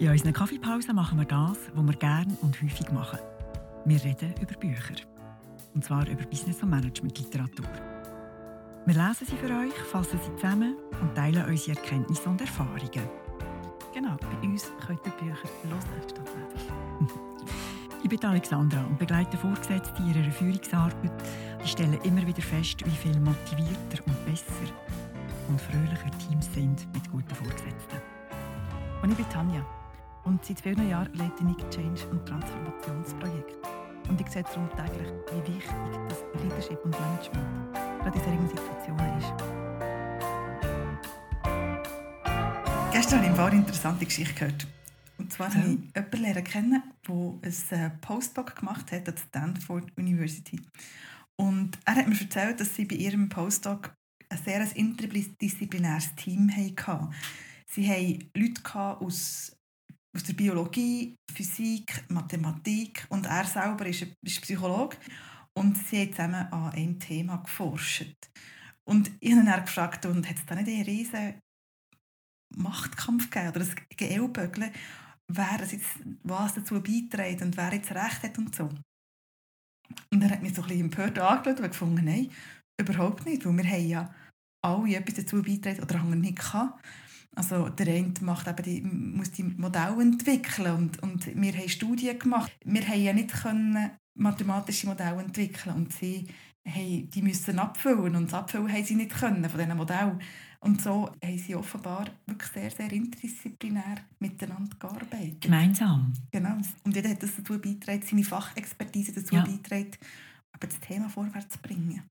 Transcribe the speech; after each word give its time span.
In 0.00 0.10
unseren 0.10 0.32
Kaffeepausen 0.32 0.96
machen 0.96 1.18
wir 1.18 1.24
das, 1.24 1.56
was 1.72 1.86
wir 1.86 1.94
gerne 1.94 2.36
und 2.42 2.60
häufig 2.60 2.90
machen. 2.90 3.20
Wir 3.84 4.02
reden 4.02 4.34
über 4.40 4.54
Bücher. 4.58 4.96
Und 5.72 5.84
zwar 5.84 6.06
über 6.08 6.24
Business- 6.24 6.60
und 6.64 6.70
Management-Literatur. 6.70 7.66
Wir 8.86 8.94
lesen 8.94 9.26
sie 9.26 9.36
für 9.36 9.54
euch, 9.56 9.74
fassen 9.92 10.18
sie 10.18 10.34
zusammen 10.34 10.76
und 11.00 11.14
teilen 11.14 11.44
unsere 11.44 11.78
Erkenntnisse 11.78 12.28
und 12.28 12.40
Erfahrungen. 12.40 13.08
Genau, 13.94 14.16
bei 14.20 14.48
uns 14.48 14.72
könnt 14.84 15.00
ihr 15.06 15.12
Bücher 15.12 15.48
hören 15.62 16.08
statt 16.08 16.28
lesen. 16.28 17.08
Ich 18.02 18.10
bin 18.10 18.22
Alexandra 18.22 18.84
und 18.84 18.98
begleite 18.98 19.38
Vorgesetzte 19.38 20.02
in 20.02 20.10
ihrer 20.10 20.30
Führungsarbeit. 20.30 21.10
Die 21.64 21.68
stellen 21.68 21.98
immer 22.02 22.26
wieder 22.26 22.42
fest, 22.42 22.84
wie 22.84 22.90
viel 22.90 23.18
motivierter 23.18 24.06
und 24.06 24.26
besser 24.26 24.52
und 25.48 25.58
fröhlicher 25.58 26.10
Teams 26.18 26.52
sind 26.52 26.86
mit 26.92 27.10
guten 27.10 27.34
Vorgesetzten. 27.34 27.96
Und 29.00 29.10
ich 29.10 29.16
bin 29.16 29.28
Tanja. 29.30 29.64
Und 30.24 30.42
seit 30.44 30.60
vielen 30.60 30.88
Jahren 30.88 31.12
leite 31.14 31.44
ich 31.44 31.64
Change- 31.68 32.08
und 32.10 32.26
Transformationsprojekte. 32.26 33.56
Und 34.08 34.20
ich 34.20 34.28
sehe 34.28 34.42
darum 34.42 34.68
täglich, 34.70 35.12
wie 35.30 35.54
wichtig 35.54 35.70
das 36.08 36.42
Leadership 36.42 36.82
und 36.84 36.98
Management 36.98 37.74
gerade 38.00 38.18
in 38.18 38.24
solchen 38.24 38.48
Situationen 38.48 39.18
ist. 39.18 39.34
Gestern 42.92 43.20
habe 43.20 43.32
ich 43.32 43.38
eine 43.38 43.56
interessante 43.56 44.04
Geschichte 44.06 44.34
gehört. 44.34 44.66
Und 45.18 45.32
zwar 45.32 45.52
habe 45.54 45.58
ich 45.58 45.94
jemanden 45.94 46.16
lernen 46.16 46.44
kennen, 46.44 46.82
der 47.06 47.14
ein 47.14 47.80
äh, 47.80 47.90
Postdoc 48.00 48.56
gemacht 48.56 48.92
hat 48.92 49.08
an 49.08 49.14
der 49.14 49.16
Stanford 49.16 49.92
University. 49.98 50.60
Und 51.36 51.78
er 51.84 51.96
hat 51.96 52.08
mir 52.08 52.18
erzählt, 52.18 52.60
dass 52.60 52.74
sie 52.74 52.84
bei 52.84 52.96
ihrem 52.96 53.28
Postdoc 53.28 53.94
ein 54.30 54.38
sehr 54.38 54.76
interdisziplinäres 54.76 56.14
Team 56.14 56.50
hatten. 56.50 57.12
Sie 57.66 57.88
hatten 57.88 58.30
Leute 58.34 58.74
aus, 58.74 59.53
aus 60.14 60.24
der 60.24 60.34
Biologie, 60.34 61.16
Physik, 61.32 62.04
Mathematik 62.08 63.06
und 63.08 63.26
er 63.26 63.44
selber 63.44 63.86
ist, 63.86 64.06
ist 64.22 64.40
Psychologe. 64.42 64.96
Und 65.56 65.76
sie 65.76 66.02
haben 66.02 66.12
zusammen 66.12 66.52
an 66.52 66.72
einem 66.72 66.98
Thema 66.98 67.36
geforscht. 67.38 68.16
Und 68.88 69.10
ich 69.20 69.32
habe 69.32 69.40
ihn 69.40 69.46
dann 69.46 69.64
gefragt, 69.64 70.04
und 70.06 70.28
hat 70.28 70.36
es 70.36 70.46
da 70.46 70.54
nicht 70.54 70.68
einen 70.68 70.82
riesen 70.82 71.40
Machtkampf 72.56 73.30
gegeben 73.30 73.50
oder 73.50 73.60
ein 73.60 73.74
Geellbögeln, 73.96 74.72
wer 75.28 75.58
jetzt 75.60 75.86
was 76.22 76.54
dazu 76.54 76.82
beiträgt 76.82 77.42
und 77.42 77.56
wer 77.56 77.72
jetzt 77.72 77.90
Recht 77.90 78.22
hat 78.22 78.38
und 78.38 78.54
so. 78.54 78.68
Und 80.10 80.22
er 80.22 80.30
hat 80.30 80.42
mich 80.42 80.54
so 80.54 80.62
ein 80.62 80.68
bisschen 80.68 80.84
empört 80.84 81.18
angeschaut 81.18 81.60
und 81.60 81.70
gefunden, 81.70 82.04
nein, 82.04 82.30
überhaupt 82.80 83.24
nicht, 83.26 83.44
weil 83.44 83.56
wir 83.56 83.70
haben 83.70 83.88
ja 83.88 84.14
alle 84.62 84.96
etwas 84.96 85.14
dazu 85.14 85.42
beitragen 85.42 85.82
oder 85.82 86.00
haben 86.00 86.20
nicht 86.20 86.38
gehabt. 86.38 86.84
Also 87.36 87.68
der 87.68 87.94
eine 87.94 88.12
macht 88.20 88.46
eben 88.46 88.62
die, 88.62 88.80
muss 88.82 89.32
die 89.32 89.42
Modelle 89.42 90.00
entwickeln 90.00 90.74
und, 90.74 91.02
und 91.02 91.26
wir 91.26 91.52
haben 91.52 91.68
Studien 91.68 92.18
gemacht. 92.18 92.52
Wir 92.64 92.86
haben 92.86 93.02
ja 93.02 93.12
nicht 93.12 93.32
können 93.32 93.90
mathematische 94.16 94.86
Modelle 94.86 95.20
entwickeln 95.20 95.74
und 95.74 95.92
sie 95.92 96.26
haben, 96.66 97.10
die 97.10 97.22
müssen 97.22 97.58
abfüllen 97.58 98.16
und 98.16 98.26
das 98.26 98.34
Abfüllen 98.34 98.72
haben 98.72 98.84
sie 98.84 98.94
nicht 98.94 99.12
können 99.12 99.48
von 99.48 99.58
diesen 99.58 99.76
Modellen. 99.76 100.20
Und 100.60 100.80
so 100.80 101.10
haben 101.22 101.38
sie 101.38 101.54
offenbar 101.54 102.06
wirklich 102.24 102.50
sehr, 102.50 102.70
sehr 102.70 102.90
interdisziplinär 102.90 103.96
miteinander 104.18 104.74
gearbeitet. 104.78 105.42
Gemeinsam. 105.42 106.14
Genau. 106.30 106.56
Und 106.84 106.96
jeder 106.96 107.10
hat 107.10 107.22
das 107.22 107.36
dazu 107.36 107.60
beigetragen, 107.60 108.02
seine 108.02 108.24
Fachexpertise 108.24 109.12
dazu 109.12 109.34
ja. 109.34 109.44
beigetragen, 109.44 109.90
aber 110.52 110.66
das 110.66 110.80
Thema 110.80 111.10
vorwärts 111.10 111.54
zu 111.54 111.58
bringen. 111.60 112.02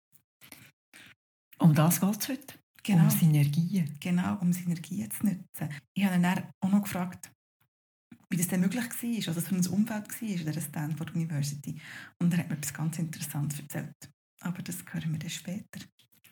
Um 1.58 1.74
das 1.74 2.00
geht 2.00 2.22
es 2.22 2.30
heute. 2.30 2.63
Genau. 2.84 3.04
Um 3.04 3.10
Synergien. 3.10 3.98
Genau, 4.00 4.38
um 4.42 4.52
Synergien 4.52 5.10
zu 5.10 5.26
nutzen. 5.26 5.70
Ich 5.94 6.04
habe 6.04 6.16
ihn 6.16 6.24
dann 6.24 6.44
auch 6.60 6.70
noch 6.70 6.84
gefragt, 6.84 7.32
wie 8.30 8.38
das 8.38 8.48
denn 8.48 8.62
möglich 8.62 8.84
war, 8.84 9.18
also 9.28 9.36
was 9.36 9.48
für 9.48 9.56
ein 9.56 9.68
Umfeld 9.68 10.22
war 10.22 10.30
in 10.30 10.46
der 10.46 10.62
Stanford 10.62 11.16
University. 11.16 11.80
Und 12.20 12.34
er 12.34 12.40
hat 12.40 12.50
mir 12.50 12.56
etwas 12.58 12.74
ganz 12.74 13.00
Interessantes 13.00 13.60
erzählt. 13.60 14.12
Aber 14.42 14.62
das 14.62 14.84
hören 14.92 15.12
wir 15.12 15.20
dann 15.20 15.30
später. 15.30 15.80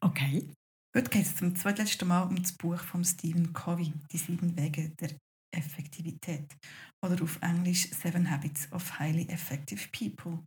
Okay. 0.02 0.52
Heute 0.94 1.10
geht 1.10 1.26
es 1.26 1.38
zum 1.38 1.56
zweitletzten 1.56 2.08
Mal 2.08 2.24
um 2.24 2.36
das 2.36 2.52
Buch 2.52 2.80
von 2.80 3.06
Stephen 3.06 3.54
Covey, 3.54 3.94
Die 4.12 4.18
sieben 4.18 4.58
Wege 4.58 4.90
der 5.00 5.12
Effektivität. 5.52 6.58
Oder 7.02 7.22
auf 7.24 7.40
Englisch 7.42 7.90
Seven 7.92 8.30
Habits 8.30 8.70
of 8.74 9.00
Highly 9.00 9.28
Effective 9.30 9.88
People. 9.92 10.44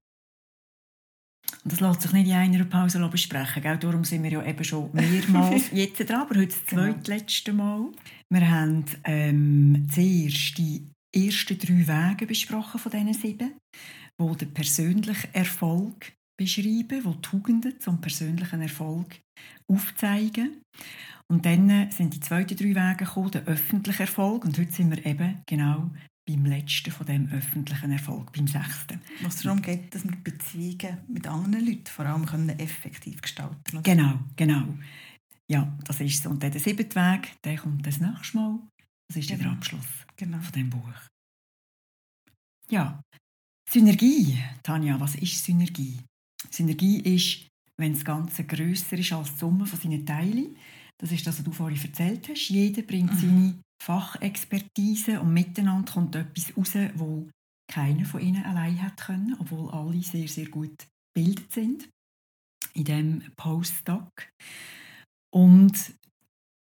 Und 1.65 1.73
das 1.73 1.81
lässt 1.81 2.03
sich 2.03 2.13
nicht 2.13 2.27
in 2.27 2.35
einer 2.35 2.65
Pause 2.67 3.09
besprechen. 3.09 3.63
Gell? 3.63 3.79
Darum 3.79 4.05
sind 4.05 4.23
wir 4.23 4.31
ja 4.31 4.45
eben 4.45 4.65
schon 4.65 4.91
mehrmals 4.93 5.71
jetzt 5.73 5.99
dran, 6.09 6.21
aber 6.23 6.37
heute 6.37 6.49
das 6.49 6.67
genau. 6.67 6.83
zweitletzte 6.83 7.53
Mal. 7.55 7.91
Wir 8.31 8.51
haben 8.51 8.85
ähm, 9.05 9.87
zuerst 9.91 10.59
die 10.59 10.87
ersten 11.15 11.59
drei 11.59 11.89
Wege 11.89 12.27
besprochen 12.27 12.79
von 12.79 12.93
diesen 12.93 13.15
sieben, 13.15 13.55
wo 14.21 14.35
der 14.35 14.47
persönliche 14.47 15.29
Erfolg 15.33 16.13
beschreiben, 16.39 17.03
wo 17.05 17.13
Tugenden 17.15 17.81
zum 17.81 17.99
persönlichen 17.99 18.61
Erfolg 18.61 19.21
aufzeigen. 19.73 20.61
Und 21.31 21.47
dann 21.47 21.91
sind 21.91 22.13
die 22.15 22.21
zweiten 22.21 22.57
drei 22.57 22.75
Wege 22.75 23.05
gekommen, 23.07 23.31
der 23.31 23.45
öffentliche 23.45 24.03
Erfolg. 24.03 24.45
Und 24.45 24.59
heute 24.59 24.73
sind 24.73 24.91
wir 24.91 25.07
eben 25.07 25.41
genau 25.47 25.91
beim 26.29 26.45
letzten 26.45 26.91
von 26.91 27.07
dem 27.07 27.31
öffentlichen 27.33 27.93
Erfolg, 27.93 28.33
beim 28.33 28.47
sechsten. 28.47 29.01
Was 29.23 29.43
darum 29.43 29.63
geht, 29.63 29.95
dass 29.95 30.05
wir 30.05 30.17
Beziehungen 30.17 30.99
mit 31.09 31.27
anderen 31.27 31.67
Leuten 31.67 31.87
vor 31.87 32.07
allem 32.07 32.27
können 32.27 32.59
effektiv 32.59 33.21
gestalten 33.21 33.63
können. 33.65 33.83
Genau, 33.83 34.19
genau. 34.37 34.79
Ja, 35.49 35.77
das 35.85 36.01
ist 36.01 36.23
so. 36.23 36.31
Und 36.31 36.43
der 36.43 36.53
siebte 36.53 36.95
Weg, 36.95 37.41
der 37.43 37.57
kommt 37.57 37.87
das 37.87 38.01
nächste 38.01 38.37
Mal. 38.37 38.59
Das 39.09 39.17
ist 39.17 39.29
genau. 39.29 39.43
der 39.43 39.53
Abschluss 39.53 39.87
genau. 40.17 40.41
von 40.41 40.53
dem 40.53 40.71
Buch. 40.71 40.95
Ja, 42.71 43.01
Synergie. 43.71 44.39
Tanja, 44.63 44.99
was 44.99 45.15
ist 45.17 45.45
Synergie? 45.45 46.01
Synergie 46.51 47.01
ist, 47.01 47.49
wenn 47.77 47.93
das 47.93 48.05
Ganze 48.05 48.45
grösser 48.45 48.99
ist 48.99 49.13
als 49.13 49.33
die 49.33 49.39
Summe 49.39 49.67
von 49.67 49.79
seinen 49.79 50.07
Teilen. 50.07 50.57
Das 50.99 51.13
ist 51.13 51.27
das, 51.27 51.39
was 51.39 51.45
du 51.45 51.53
vorhin 51.53 51.81
erzählt 51.81 52.29
hast. 52.29 52.49
Jeder 52.49 52.83
bringt 52.83 53.13
mhm. 53.15 53.19
seine 53.19 53.61
Fachexpertise 53.83 55.21
und 55.21 55.33
miteinander 55.33 55.93
kommt 55.93 56.15
etwas 56.15 56.57
raus, 56.57 56.73
wo 56.95 57.29
keiner 57.71 58.05
von 58.05 58.21
ihnen 58.21 58.45
allein 58.45 58.83
hat 58.83 58.97
können, 58.99 59.37
obwohl 59.39 59.71
alle 59.71 60.03
sehr, 60.03 60.29
sehr 60.29 60.49
gut 60.49 60.87
gebildet 61.15 61.53
sind 61.53 61.89
in 62.75 62.85
dem 62.85 63.23
Postdoc. 63.37 64.11
Und 65.33 65.95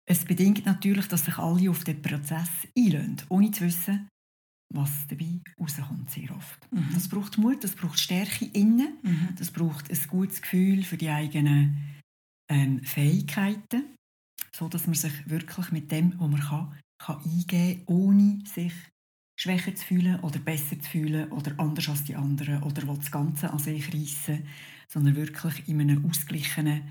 es 0.08 0.24
bedingt 0.24 0.66
natürlich, 0.66 1.06
dass 1.08 1.24
sich 1.24 1.38
alle 1.38 1.70
auf 1.70 1.84
den 1.84 2.02
Prozess 2.02 2.50
einlösen, 2.76 3.22
ohne 3.28 3.50
zu 3.50 3.64
wissen, 3.64 4.08
was 4.72 5.06
dabei 5.08 5.40
rauskommt 5.58 6.10
sehr 6.10 6.34
oft. 6.34 6.72
Mhm. 6.72 6.88
Das 6.94 7.08
braucht 7.08 7.38
Mut, 7.38 7.62
das 7.64 7.74
braucht 7.74 7.98
Stärke 7.98 8.44
innen, 8.46 8.98
mhm. 9.02 9.28
das 9.36 9.50
braucht 9.50 9.90
ein 9.90 9.98
gutes 10.08 10.42
Gefühl 10.42 10.82
für 10.84 10.96
die 10.96 11.10
eigenen 11.10 11.76
ähm, 12.50 12.82
Fähigkeiten, 12.82 13.94
so 14.52 14.68
dass 14.68 14.86
man 14.86 14.94
sich 14.94 15.28
wirklich 15.28 15.70
mit 15.72 15.90
dem, 15.90 16.18
was 16.18 16.30
man 16.30 16.40
kann, 16.40 16.78
kann 16.98 17.22
eingehen, 17.24 17.82
ohne 17.86 18.42
sich 18.46 18.74
schwächer 19.40 19.74
zu 19.74 19.84
fühlen 19.84 20.20
oder 20.20 20.38
besser 20.38 20.78
zu 20.78 20.90
fühlen 20.90 21.30
oder 21.32 21.58
anders 21.58 21.88
als 21.88 22.04
die 22.04 22.14
anderen 22.14 22.62
oder 22.62 22.82
das 22.82 23.10
Ganze 23.10 23.50
an 23.50 23.58
sich 23.58 23.92
reissen, 23.92 24.46
sondern 24.88 25.16
wirklich 25.16 25.66
in 25.66 25.80
einem 25.80 26.04
ausgeglichenen 26.04 26.82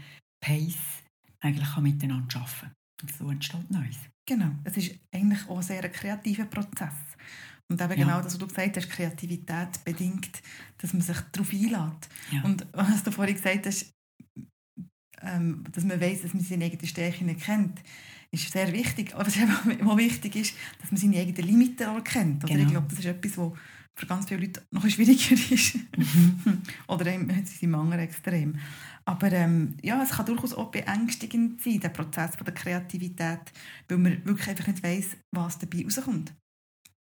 Pace 0.41 1.03
eigentlich 1.41 1.69
kann 1.69 1.83
miteinander 1.83 2.39
arbeiten. 2.39 2.73
Und 3.01 3.13
so 3.13 3.29
entsteht 3.29 3.69
Neues. 3.71 3.97
Genau, 4.27 4.51
es 4.63 4.77
ist 4.77 4.95
eigentlich 5.11 5.47
auch 5.47 5.57
ein 5.57 5.63
sehr 5.63 5.87
kreativer 5.89 6.45
Prozess. 6.45 6.93
Und 7.71 7.79
eben 7.79 7.91
ja. 7.91 7.95
genau 7.97 8.17
das, 8.17 8.33
was 8.33 8.37
du 8.39 8.47
gesagt 8.47 8.77
hast, 8.77 8.89
Kreativität 8.89 9.83
bedingt, 9.85 10.41
dass 10.79 10.93
man 10.93 11.03
sich 11.03 11.17
darauf 11.31 11.51
einlädt. 11.51 12.09
Ja. 12.31 12.43
Und 12.43 12.65
was 12.73 13.03
du 13.03 13.11
vorhin 13.11 13.35
gesagt 13.35 13.67
hast, 13.67 13.93
ähm, 15.21 15.63
dass 15.71 15.83
man 15.83 16.01
weiß, 16.01 16.23
dass 16.23 16.33
man 16.33 16.43
seine 16.43 16.65
eigenen 16.65 16.87
Stärken 16.87 17.37
kennt, 17.37 17.79
ist 18.31 18.51
sehr 18.51 18.71
wichtig. 18.71 19.13
Aber 19.13 19.25
was 19.25 19.35
auch 19.35 19.97
wichtig 19.97 20.35
ist, 20.35 20.53
dass 20.81 20.91
man 20.91 20.99
seine 20.99 21.17
eigenen 21.17 21.47
Limiten 21.47 21.87
auch 21.87 22.03
kennt. 22.03 22.43
Oder 22.43 22.53
genau. 22.53 22.65
ich 22.65 22.71
glaube, 22.71 22.87
das 22.89 22.99
ist 22.99 23.05
etwas, 23.05 23.37
was 23.37 23.51
für 23.95 24.05
ganz 24.05 24.27
viele 24.27 24.41
Leute 24.41 24.61
noch 24.71 24.87
schwieriger 24.87 25.35
ist. 25.53 25.75
Mhm. 25.75 26.61
Oder 26.87 27.13
in 27.13 27.45
seinem 27.45 27.75
anderen 27.75 28.03
Extrem. 28.03 28.57
Aber 29.05 29.31
ähm, 29.31 29.75
ja, 29.81 30.01
es 30.03 30.11
kann 30.11 30.25
durchaus 30.25 30.53
auch 30.53 30.71
beängstigend 30.71 31.61
sein, 31.61 31.79
der 31.79 31.89
Prozess 31.89 32.35
von 32.35 32.45
der 32.45 32.53
Kreativität, 32.53 33.39
weil 33.87 33.97
man 33.97 34.25
wirklich 34.25 34.49
einfach 34.49 34.67
nicht 34.67 34.83
weiß, 34.83 35.17
was 35.31 35.57
dabei 35.57 35.83
rauskommt. 35.83 36.33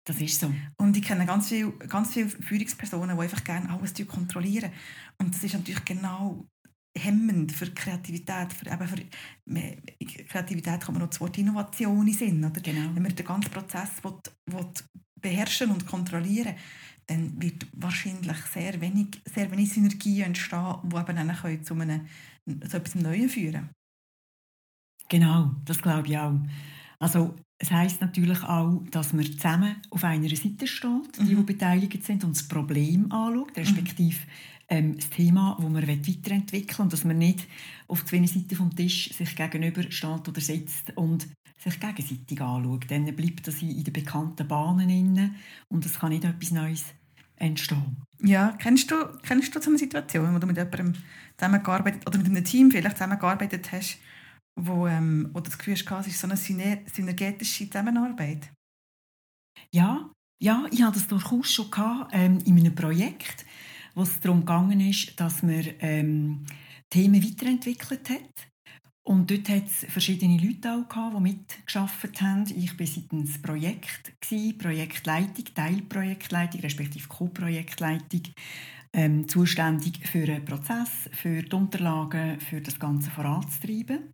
Das 0.07 0.21
ist 0.21 0.39
so. 0.39 0.53
Und 0.77 0.95
ich 0.95 1.03
kenne 1.03 1.25
ganz 1.25 1.49
viele, 1.49 1.71
ganz 1.71 2.13
viele 2.13 2.29
Führungspersonen, 2.29 3.15
die 3.15 3.23
einfach 3.23 3.43
gerne 3.43 3.69
alles 3.71 3.93
kontrollieren. 4.07 4.71
Und 5.17 5.33
das 5.33 5.43
ist 5.43 5.53
natürlich 5.53 5.83
genau 5.83 6.45
hemmend 6.97 7.51
für 7.51 7.71
Kreativität. 7.71 8.53
Für, 8.53 8.71
eben 8.71 8.87
für 8.87 10.23
Kreativität 10.23 10.81
kommt 10.83 10.97
man 10.97 11.03
noch 11.03 11.09
das 11.09 11.21
Wort 11.21 11.37
Innovation 11.37 12.07
in 12.07 12.13
Sinn. 12.13 12.45
Oder? 12.45 12.61
Genau. 12.61 12.89
Wenn 12.93 13.03
man 13.03 13.15
den 13.15 13.25
ganzen 13.25 13.51
Prozess 13.51 14.03
will, 14.03 14.13
will 14.47 14.67
beherrschen 15.19 15.71
und 15.71 15.85
kontrollieren 15.85 16.55
dann 17.07 17.39
wird 17.39 17.67
wahrscheinlich 17.73 18.37
sehr 18.51 18.81
wenig, 18.81 19.21
sehr 19.25 19.51
wenig 19.51 19.71
Synergie 19.71 20.21
entstehen, 20.21 20.77
die 20.83 20.95
eben 20.95 21.15
dann 21.15 21.35
können 21.35 21.63
zu, 21.63 21.75
einem, 21.75 22.07
zu 22.67 22.77
etwas 22.77 22.95
Neuem 22.95 23.29
führen 23.29 23.69
Genau, 25.07 25.51
das 25.65 25.81
glaube 25.81 26.07
ich 26.07 26.17
auch. 26.17 26.33
Also 26.99 27.35
es 27.59 27.71
heißt 27.71 28.01
natürlich 28.01 28.41
auch, 28.43 28.81
dass 28.89 29.13
man 29.13 29.25
zusammen 29.25 29.75
auf 29.91 30.03
einer 30.03 30.29
Seite 30.29 30.67
steht, 30.67 31.17
die, 31.19 31.23
mhm. 31.23 31.27
die 31.27 31.35
beteiligt 31.35 32.03
sind, 32.03 32.23
und 32.23 32.35
das 32.35 32.47
Problem 32.47 33.11
anschaut, 33.11 33.55
respektive 33.55 34.17
ähm, 34.69 34.95
das 34.95 35.09
Thema, 35.09 35.57
das 35.59 35.69
man 35.69 35.87
weiterentwickeln 35.87 36.77
will, 36.77 36.83
und 36.83 36.93
dass 36.93 37.03
man 37.03 37.17
nicht 37.17 37.47
auf 37.87 38.05
zwei 38.05 38.25
Seiten 38.25 38.55
vom 38.55 38.75
Tisch 38.75 39.09
sich 39.13 39.35
gegenüber 39.35 39.83
steht 39.89 40.27
oder 40.27 40.41
sitzt 40.41 40.95
und 40.95 41.27
sich 41.57 41.79
gegenseitig 41.79 42.41
anschaut. 42.41 42.89
Dann 42.89 43.05
bleibt 43.15 43.47
das 43.47 43.61
in 43.61 43.83
den 43.83 43.93
bekannten 43.93 44.47
Bahnen 44.47 44.89
inne 44.89 45.35
und 45.69 45.85
es 45.85 45.99
kann 45.99 46.09
nicht 46.09 46.23
etwas 46.23 46.51
Neues 46.51 46.85
entstehen. 47.37 47.97
Ja, 48.21 48.55
kennst 48.59 48.89
du, 48.91 48.95
kennst 49.23 49.55
du 49.55 49.61
so 49.61 49.69
eine 49.69 49.77
Situation, 49.77 50.33
wo 50.33 50.39
du 50.39 50.47
mit 50.47 50.57
jemandem 50.57 50.93
zusammengearbeitet 51.37 52.07
oder 52.07 52.17
mit 52.17 52.27
einem 52.27 52.43
Team 52.43 52.71
vielleicht 52.71 52.97
zusammengearbeitet 52.97 53.71
hast, 53.71 53.99
wo 54.55 54.87
ähm, 54.87 55.29
oder 55.33 55.43
das 55.43 55.57
Gefühl 55.57 55.75
hast, 55.75 56.07
es 56.07 56.13
ist 56.13 56.19
so 56.19 56.27
eine 56.27 56.37
synergetische 56.37 57.69
Zusammenarbeit? 57.69 58.51
Ja, 59.71 60.09
ja, 60.41 60.65
ich 60.71 60.83
hatte 60.83 60.99
das 60.99 61.07
durchaus 61.07 61.51
schon 61.51 61.71
gehabt, 61.71 62.11
ähm, 62.13 62.39
in 62.45 62.57
einem 62.57 62.75
Projekt, 62.75 63.44
wo 63.95 64.03
es 64.03 64.19
darum 64.19 64.41
gegangen 64.41 64.79
ist, 64.81 65.19
dass 65.19 65.41
man 65.41 65.65
ähm, 65.79 66.45
Themen 66.89 67.23
weiterentwickelt 67.23 68.09
hat. 68.09 68.49
Und 69.07 69.29
dort 69.29 69.49
hat 69.49 69.67
es 69.67 69.91
verschiedene 69.91 70.37
Leute 70.37 70.73
auch 70.73 70.89
gehabt, 70.89 71.15
die 71.15 71.21
mitgearbeitet 71.21 72.21
haben. 72.21 72.43
Ich 72.55 72.79
war 72.79 72.87
seitens 72.87 73.41
Projekt, 73.41 74.13
Projektleitung, 74.57 75.45
Teilprojektleitung, 75.53 76.61
respektive 76.61 77.07
Co-Projektleitung, 77.07 78.23
ähm, 78.93 79.27
zuständig 79.27 80.07
für 80.07 80.25
den 80.25 80.43
Prozess, 80.43 80.89
für 81.11 81.43
die 81.43 81.55
Unterlagen, 81.55 82.39
für 82.39 82.61
das 82.61 82.79
Ganze 82.79 83.11
voranzutreiben. 83.11 84.11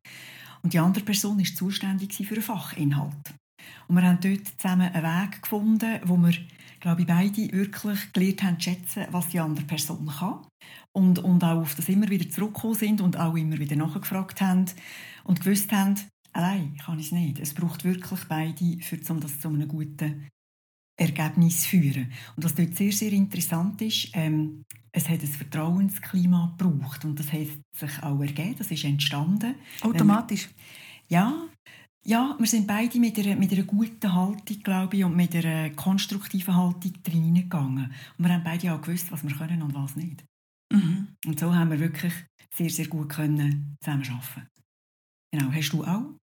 Und 0.62 0.74
die 0.74 0.80
andere 0.80 1.06
Person 1.06 1.38
war 1.38 1.46
zuständig 1.46 2.14
für 2.16 2.36
den 2.36 2.44
Fachinhalt. 2.44 3.41
Und 3.88 3.96
wir 3.96 4.04
haben 4.04 4.20
dort 4.22 4.48
zusammen 4.60 4.92
einen 4.94 5.04
Weg 5.04 5.42
gefunden, 5.42 6.00
wo 6.06 6.18
wir 6.18 6.34
glaube 6.82 7.02
ich, 7.02 7.08
beide 7.08 7.52
wirklich 7.54 8.12
gelernt 8.12 8.44
haben 8.44 8.60
zu 8.60 8.70
schätzen, 8.70 9.06
was 9.12 9.30
die 9.30 9.40
andere 9.40 9.66
Person 9.66 10.08
kann. 10.08 10.46
Und, 10.92 11.20
und 11.20 11.44
auch 11.44 11.62
auf 11.62 11.76
das 11.76 11.88
immer 11.88 12.10
wieder 12.10 12.30
zurückgekommen 12.30 12.76
sind 12.76 13.02
und 13.02 13.18
auch 13.18 13.36
immer 13.36 13.58
wieder 13.58 13.78
nachgefragt 13.78 14.42
haben 14.42 14.66
und 15.24 15.42
gewusst 15.42 15.72
haben, 15.72 15.96
allein 16.34 16.76
kann 16.78 17.00
ich 17.00 17.08
es 17.08 17.12
nicht. 17.14 17.40
Es 17.40 17.54
braucht 17.54 17.86
wirklich 17.86 18.20
beide, 18.28 18.78
für, 18.82 19.00
um 19.10 19.22
das 19.22 19.40
zu 19.40 19.48
einem 19.48 19.68
guten 19.68 20.28
Ergebnis 20.98 21.62
zu 21.62 21.70
führen. 21.70 22.12
Und 22.36 22.44
was 22.44 22.56
dort 22.56 22.76
sehr, 22.76 22.92
sehr 22.92 23.14
interessant 23.14 23.82
ist, 23.82 24.10
ähm, 24.14 24.64
es 24.92 25.08
hat 25.08 25.22
ein 25.22 25.28
Vertrauensklima 25.28 26.56
gebraucht 26.58 27.06
und 27.06 27.18
das 27.18 27.32
hat 27.32 27.48
sich 27.78 28.04
auch 28.04 28.20
ergeben, 28.20 28.56
das 28.58 28.72
ist 28.72 28.84
entstanden. 28.84 29.56
Automatisch? 29.82 30.50
ja, 31.12 31.48
ja, 32.04 32.36
wir 32.40 32.48
sind 32.48 32.66
beide 32.66 33.00
mit 33.00 33.18
einer, 33.20 33.36
mit 33.36 33.52
einer 33.52 33.64
guten 33.64 34.14
Haltung, 34.14 34.60
glaube 34.64 34.98
ich, 34.98 35.04
und 35.04 35.16
mit 35.16 35.36
einer 35.36 35.70
konstruktiven 35.72 36.56
Haltung 36.56 36.94
reingegangen. 37.08 37.94
Und 38.18 38.26
wir 38.26 38.34
haben 38.34 38.44
beide 38.44 38.74
auch 38.74 38.82
gewusst, 38.82 39.12
was 39.12 39.24
wir 39.24 39.36
können 39.36 39.62
und 39.62 39.74
was 39.76 39.96
nicht. 39.96 40.24
Mhm. 40.74 41.16
Und 41.26 41.40
so 41.40 41.54
haben 41.54 41.70
wir 41.70 41.80
wirklich 41.80 42.14
sehr, 42.54 42.70
sehr 42.70 42.88
gut 42.88 43.10
können 43.10 43.78
zusammenarbeiten. 43.84 44.48
Genau. 45.32 45.52
Hast 45.52 45.70
du 45.70 45.84
auch 45.84 46.16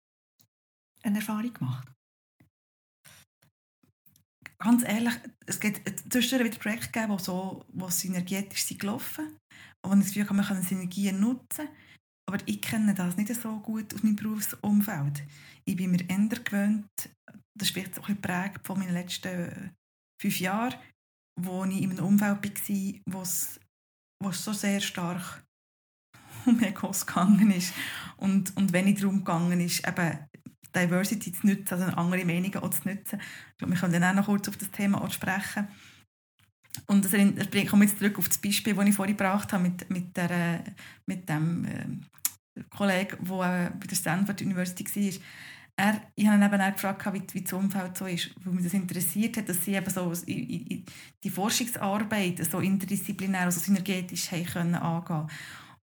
eine 1.03 1.17
Erfahrung 1.17 1.53
gemacht? 1.53 1.87
Ganz 4.59 4.83
ehrlich, 4.83 5.13
es 5.45 5.59
gibt 5.59 5.87
zwischendurch 6.11 6.51
wieder 6.51 6.59
Projekte 6.59 6.91
gegeben, 6.91 7.17
die 7.17 7.23
so, 7.23 7.63
wo 7.71 7.89
synergetisch 7.89 8.63
sind 8.63 8.79
gelaufen, 8.79 9.37
wo 9.83 9.93
ich 9.93 9.99
das 9.99 10.07
Gefühl 10.07 10.23
habe, 10.23 10.33
man 10.33 10.45
kann 10.45 10.63
Synergien 10.63 11.19
nutzen. 11.19 11.69
Aber 12.27 12.37
ich 12.45 12.61
kenne 12.61 12.93
das 12.93 13.15
nicht 13.15 13.33
so 13.33 13.59
gut 13.59 13.93
aus 13.93 14.03
meinem 14.03 14.17
Berufsumfeld 14.17 15.23
ich 15.67 15.75
bin 15.75 15.91
mir 15.91 16.09
eher 16.09 16.39
gewöhnt, 16.39 16.89
das 17.53 17.71
ist 17.71 17.99
auch 17.99 18.07
ein 18.07 18.15
geprägt 18.15 18.65
von 18.65 18.79
meinen 18.79 18.93
letzten 18.93 19.75
fünf 20.21 20.39
Jahren, 20.39 20.75
wo 21.39 21.65
ich 21.65 21.81
in 21.81 21.91
einem 21.91 22.05
Umfeld 22.05 22.43
war, 22.43 23.13
wo 23.13 23.21
es, 23.21 23.59
wo 24.23 24.29
es 24.29 24.43
so 24.43 24.53
sehr 24.53 24.79
stark 24.79 25.45
um 26.45 26.61
Egos 26.63 27.05
gegangen 27.05 27.51
ist. 27.51 27.73
Und, 28.15 28.55
und 28.55 28.71
wenn 28.71 28.87
es 28.87 29.01
darum 29.01 29.19
gegangen 29.19 29.59
ist, 29.59 29.85
eben 29.85 30.19
Diversity 30.73 31.33
zu 31.33 31.47
nutzen, 31.47 31.73
also 31.73 31.97
andere 31.97 32.23
Meinungen 32.23 32.57
auch 32.57 32.69
zu 32.69 32.87
nutzen. 32.87 33.19
Ich 33.51 33.57
glaube, 33.57 33.73
wir 33.73 33.79
können 33.79 33.93
dann 33.93 34.03
auch 34.03 34.21
noch 34.21 34.25
kurz 34.25 34.47
auf 34.47 34.57
das 34.57 34.71
Thema 34.71 35.01
auch 35.01 35.11
sprechen. 35.11 35.67
Und 36.85 37.05
das, 37.05 37.11
das 37.11 37.65
komme 37.69 37.85
jetzt 37.85 37.97
zurück 37.97 38.17
auf 38.17 38.27
das 38.27 38.37
Beispiel, 38.37 38.73
das 38.73 38.85
ich 38.85 38.95
vorhin 38.95 39.17
gebracht 39.17 39.51
habe, 39.51 39.63
mit, 39.63 39.89
mit, 39.89 40.15
der, 40.15 40.63
mit 41.05 41.27
dem 41.27 41.65
äh, 41.65 42.63
Kollegen, 42.69 43.17
der 43.23 43.65
äh, 43.65 43.71
bei 43.79 43.87
der 43.87 43.95
Stanford 43.95 44.41
University 44.41 44.85
war. 44.85 45.21
Er, 45.79 46.01
ich 46.15 46.25
habe 46.25 46.37
ihn 46.37 46.43
eben 46.43 46.61
auch 46.61 46.73
gefragt, 46.73 47.13
wie, 47.13 47.21
wie 47.33 47.41
das 47.41 47.53
Umfeld 47.53 47.97
so 47.97 48.07
ist, 48.07 48.31
weil 48.43 48.53
mich 48.53 48.63
das 48.63 48.73
interessiert 48.73 49.37
hat, 49.37 49.47
dass 49.47 49.63
sie 49.63 49.75
eben 49.75 49.89
so 49.89 50.11
die 50.25 51.29
Forschungsarbeit 51.29 52.43
so 52.49 52.59
interdisziplinär, 52.59 53.41
also 53.41 53.59
synergetisch 53.59 54.31
haben 54.31 54.45
können 54.45 54.75
angehen 54.75 55.27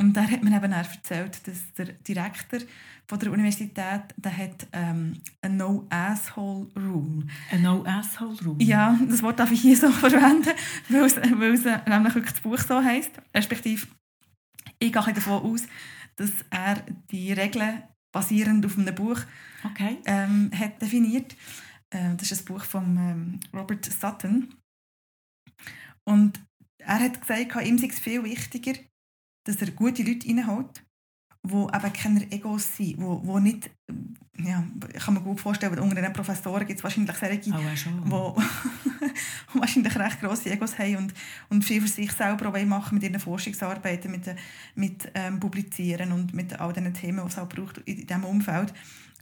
Und 0.00 0.16
er 0.16 0.30
hat 0.30 0.44
mir 0.44 0.56
eben 0.56 0.72
auch 0.72 0.90
erzählt, 0.90 1.46
dass 1.46 1.72
der 1.76 1.86
Direktor 1.86 2.60
von 3.08 3.18
der 3.18 3.32
Universität 3.32 4.14
der 4.16 4.36
hat 4.36 4.68
ähm, 4.72 5.20
eine 5.42 5.56
No-Asshole-Rule. 5.56 7.26
Eine 7.50 7.62
No-Asshole-Rule? 7.62 8.62
Ja, 8.62 8.98
das 9.08 9.22
Wort 9.22 9.40
darf 9.40 9.50
ich 9.50 9.60
hier 9.60 9.76
so 9.76 9.90
verwenden, 9.90 10.52
weil 10.88 11.04
es, 11.04 11.16
weil 11.16 11.54
es 11.54 11.64
nämlich 11.64 12.14
wirklich 12.14 12.34
das 12.34 12.42
Buch 12.42 12.58
so 12.58 12.82
heisst. 12.82 13.10
Respektive, 13.34 13.88
ich 14.78 14.92
gehe 14.92 15.12
davon 15.14 15.42
aus, 15.42 15.62
dass 16.16 16.30
er 16.50 16.84
die 17.10 17.32
Regeln 17.32 17.82
basierend 18.12 18.64
auf 18.66 18.78
einem 18.78 18.94
Buch 18.94 19.20
okay. 19.64 19.98
ähm, 20.04 20.50
hat 20.56 20.80
definiert. 20.80 21.34
Äh, 21.90 22.14
das 22.16 22.30
ist 22.30 22.42
ein 22.42 22.44
Buch 22.44 22.64
von 22.64 22.96
ähm, 22.96 23.40
Robert 23.52 23.84
Sutton. 23.84 24.54
Und 26.04 26.40
er 26.78 27.00
hat 27.00 27.20
gesagt, 27.20 27.66
ihm 27.66 27.78
sei 27.78 27.88
es 27.88 27.98
viel 27.98 28.22
wichtiger, 28.22 28.74
dass 29.48 29.62
er 29.62 29.70
gute 29.70 30.02
Leute 30.02 30.28
reinholt, 30.28 30.84
die 31.42 31.54
eben 31.54 31.92
keine 31.94 32.30
Egos 32.30 32.76
sind, 32.76 33.00
wo, 33.00 33.20
wo 33.24 33.38
nicht, 33.38 33.70
ja, 34.36 34.62
ich 34.94 35.02
kann 35.02 35.14
mir 35.14 35.22
gut 35.22 35.40
vorstellen, 35.40 35.78
unter 35.78 36.02
den 36.02 36.12
Professoren 36.12 36.66
gibt 36.66 36.78
es 36.78 36.84
wahrscheinlich 36.84 37.16
solche, 37.16 37.38
die 37.38 37.52
oh, 38.10 38.36
wahrscheinlich 39.54 39.96
recht 39.96 40.20
grosse 40.20 40.50
Egos 40.50 40.78
haben 40.78 40.96
und, 40.96 41.14
und 41.48 41.64
viel 41.64 41.80
für 41.80 41.88
sich 41.88 42.12
selber 42.12 42.50
auch 42.50 42.64
machen 42.66 42.96
mit 42.96 43.04
ihren 43.04 43.18
Forschungsarbeiten, 43.18 44.10
mit, 44.10 44.26
mit 44.74 45.10
ähm, 45.14 45.40
Publizieren 45.40 46.12
und 46.12 46.34
mit 46.34 46.60
all 46.60 46.74
diesen 46.74 46.92
Themen, 46.92 47.24
die 47.24 47.28
es 47.28 47.38
auch 47.38 47.48
braucht 47.48 47.78
in 47.78 48.06
diesem 48.06 48.24
Umfeld. 48.24 48.74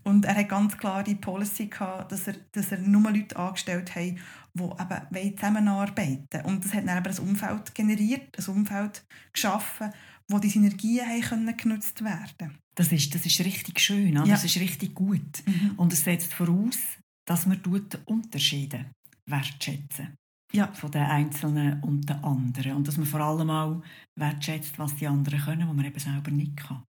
Und 0.06 0.25
er 0.25 0.37
hat 0.37 0.49
ganz 0.49 0.76
klar 0.79 1.03
die 1.03 1.17
Policy 1.17 1.67
gehabt, 1.67 2.12
dass 2.12 2.29
er, 2.29 2.37
dass 2.53 2.70
er 2.70 2.79
nur 2.79 3.11
Leute 3.11 3.37
angestellt 3.37 3.95
hat, 3.95 4.14
die 4.54 4.62
eben 4.62 5.37
zusammenarbeiten 5.37 6.40
Und 6.45 6.64
das 6.64 6.75
hat 6.75 6.87
dann 6.87 7.04
ein 7.04 7.19
Umfeld 7.19 7.75
generiert, 7.75 8.38
ein 8.38 8.54
Umfeld 8.54 9.04
geschaffen, 9.33 9.90
wo 10.28 10.38
die 10.38 10.49
Synergien 10.49 11.07
haben 11.07 11.21
können 11.23 11.57
genutzt 11.57 12.02
werden 12.04 12.59
das 12.76 12.92
ist, 12.92 13.14
das 13.14 13.26
ist 13.26 13.40
richtig 13.40 13.81
schön, 13.81 14.12
ja. 14.12 14.25
das 14.25 14.45
ist 14.45 14.61
richtig 14.61 14.95
gut. 14.95 15.42
Mhm. 15.47 15.73
Und 15.76 15.92
es 15.92 16.04
setzt 16.04 16.33
voraus, 16.33 16.78
dass 17.26 17.47
man 17.47 17.61
Unterschiede 18.04 18.87
wertschätzen 19.28 20.14
ja. 20.52 20.71
von 20.73 20.90
den 20.90 21.02
Einzelnen 21.02 21.83
und 21.83 22.09
den 22.09 22.23
anderen. 22.23 22.76
Und 22.76 22.87
dass 22.87 22.99
man 22.99 23.07
vor 23.07 23.21
allem 23.21 23.50
auch 23.50 23.83
wertschätzt, 24.14 24.78
was 24.78 24.95
die 24.97 25.07
anderen 25.07 25.40
können, 25.40 25.66
was 25.66 25.75
man 25.75 25.87
eben 25.87 25.99
selber 25.99 26.31
nicht 26.31 26.57
kann. 26.57 26.85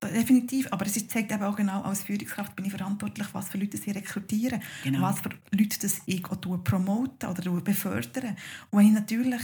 Definitiv, 0.00 0.68
aber 0.70 0.86
es 0.86 1.08
zeigt 1.08 1.32
eben 1.32 1.42
auch 1.42 1.56
genau, 1.56 1.82
als 1.82 2.04
Führungskraft 2.04 2.54
bin 2.54 2.66
ich 2.66 2.70
verantwortlich, 2.70 3.26
was 3.32 3.48
für 3.48 3.58
Leute 3.58 3.76
sie 3.76 3.90
rekrutieren, 3.90 4.62
genau. 4.84 5.02
was 5.02 5.20
für 5.20 5.30
Leute 5.50 5.78
das 5.80 6.02
ich 6.06 6.24
auch 6.24 6.40
promoten 6.62 7.28
oder 7.28 7.50
befördern. 7.60 8.36
Und 8.70 8.78
wenn 8.78 8.86
ich 8.86 8.92
natürlich 8.92 9.42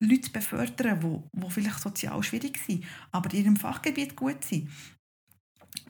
Leute 0.00 0.30
befördern, 0.30 0.98
die, 1.32 1.50
vielleicht 1.50 1.80
sozial 1.80 2.20
schwierig 2.24 2.58
sind, 2.66 2.84
aber 3.12 3.32
in 3.32 3.44
ihrem 3.44 3.56
Fachgebiet 3.56 4.16
gut 4.16 4.44
sind, 4.44 4.68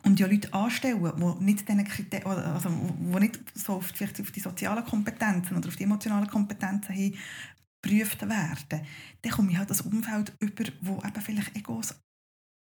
und 0.04 0.20
ja 0.20 0.26
Leute 0.26 0.52
anstellen, 0.52 1.00
die 1.40 1.44
nicht, 1.44 2.26
also, 2.26 2.68
die 2.68 3.20
nicht 3.20 3.40
so 3.54 3.74
auf, 3.74 3.86
vielleicht 3.86 4.20
auf 4.20 4.30
die 4.30 4.40
sozialen 4.40 4.84
Kompetenzen 4.84 5.56
oder 5.56 5.68
auf 5.68 5.76
die 5.76 5.84
emotionalen 5.84 6.28
Kompetenzen 6.28 6.92
hin 6.92 7.16
geprüft 7.80 8.22
werden, 8.22 8.86
dann 9.22 9.32
komme 9.32 9.50
ich 9.50 9.58
halt 9.58 9.70
das 9.70 9.80
Umfeld 9.80 10.32
über, 10.40 10.64
wo 10.80 10.98
eben 10.98 11.20
vielleicht 11.20 11.56
Egos 11.56 11.94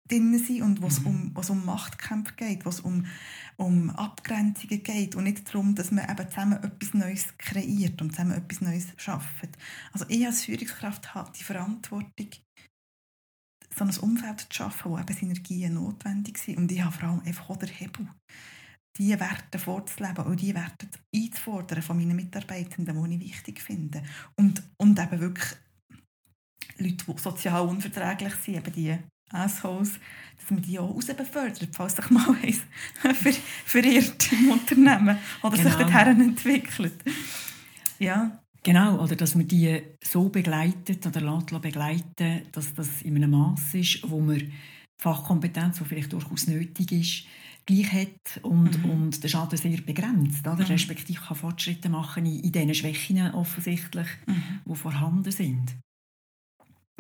drin 0.09 0.39
sind 0.39 0.63
und 0.63 0.83
wo 0.83 0.87
es 0.87 1.01
mhm. 1.01 1.33
um, 1.35 1.37
um 1.37 1.65
Machtkämpfe 1.65 2.35
geht, 2.35 2.65
wo 2.65 2.71
es 2.71 2.81
um, 2.81 3.07
um 3.57 3.91
Abgrenzungen 3.91 4.83
geht 4.83 5.15
und 5.15 5.25
nicht 5.25 5.47
darum, 5.49 5.75
dass 5.75 5.91
man 5.91 6.09
eben 6.09 6.29
zusammen 6.29 6.63
etwas 6.63 6.95
Neues 6.95 7.27
kreiert 7.39 8.01
und 8.03 8.13
zusammen 8.13 8.33
etwas 8.33 8.61
Neues 8.61 8.87
schafft. 8.97 9.49
Also 9.93 10.07
ich 10.09 10.27
als 10.27 10.45
Führungskraft 10.45 11.15
habe 11.15 11.33
die 11.39 11.45
Verantwortung, 11.45 12.29
so 13.77 13.85
ein 13.85 13.97
Umfeld 13.99 14.41
zu 14.41 14.47
schaffen, 14.51 14.91
wo 14.91 14.99
eben 14.99 15.15
Synergien 15.15 15.75
notwendig 15.75 16.39
sind 16.39 16.59
und 16.59 16.73
ich 16.73 16.83
habe 16.83 16.97
vor 16.97 17.09
allem 17.09 17.21
einfach 17.21 17.51
auch 17.51 17.57
den 17.57 17.69
Hebel, 17.69 18.09
diese 18.97 19.21
Werte 19.21 19.59
vorzuleben 19.59 20.25
und 20.25 20.41
diese 20.41 20.55
Werte 20.55 20.89
einzufordern 21.15 21.83
von 21.83 21.97
meinen 21.97 22.17
Mitarbeitenden, 22.17 23.11
die 23.11 23.15
ich 23.15 23.35
wichtig 23.35 23.61
finde. 23.61 24.03
Und, 24.37 24.63
und 24.77 24.99
eben 24.99 25.21
wirklich 25.21 25.57
Leute, 26.79 27.05
die 27.07 27.23
sozial 27.23 27.67
unverträglich 27.69 28.35
sind, 28.35 28.57
eben 28.57 28.73
die 28.73 28.99
Assholes, 29.31 29.99
dass 30.39 30.51
man 30.51 30.63
die 30.63 30.79
auch 30.79 30.95
raus 30.95 31.07
befördert, 31.07 31.69
falls 31.73 31.97
sich 31.97 32.11
mal 32.11 32.37
eins 32.43 32.61
ver 33.17 33.33
verirrt 33.65 34.33
im 34.33 34.51
Unternehmen 34.51 35.19
oder 35.43 35.57
genau. 35.57 35.69
sich 35.69 35.79
dorthin 35.79 36.21
entwickelt. 36.21 36.95
Ja. 37.99 38.41
Genau, 38.65 39.03
oder 39.03 39.15
dass 39.15 39.35
man 39.35 39.47
die 39.47 39.81
so 40.03 40.29
begleitet 40.29 41.07
oder 41.07 41.21
lässt 41.21 41.63
begleiten, 41.63 42.43
dass 42.53 42.75
das 42.75 43.03
in 43.03 43.17
einem 43.17 43.31
Maß 43.31 43.75
ist, 43.75 44.11
wo 44.11 44.21
man 44.21 44.53
Fachkompetenz, 45.01 45.79
die 45.79 45.85
vielleicht 45.85 46.13
durchaus 46.13 46.49
nötig 46.49 46.93
ist, 46.93 47.25
gleich 47.67 47.93
hat 47.93 48.43
und, 48.43 48.83
mhm. 48.83 48.91
und 48.91 49.23
den 49.23 49.31
Schaden 49.31 49.57
sehr 49.57 49.81
begrenzt. 49.81 50.47
Oder? 50.47 50.65
Mhm. 50.65 50.73
Respektive 50.73 51.21
kann 51.21 51.37
Fortschritte 51.37 51.89
machen 51.89 52.27
in, 52.27 52.41
in 52.41 52.53
diesen 52.53 52.75
Schwächen 52.75 53.33
offensichtlich, 53.33 54.09
mhm. 54.27 54.61
die 54.67 54.75
vorhanden 54.75 55.31
sind. 55.31 55.77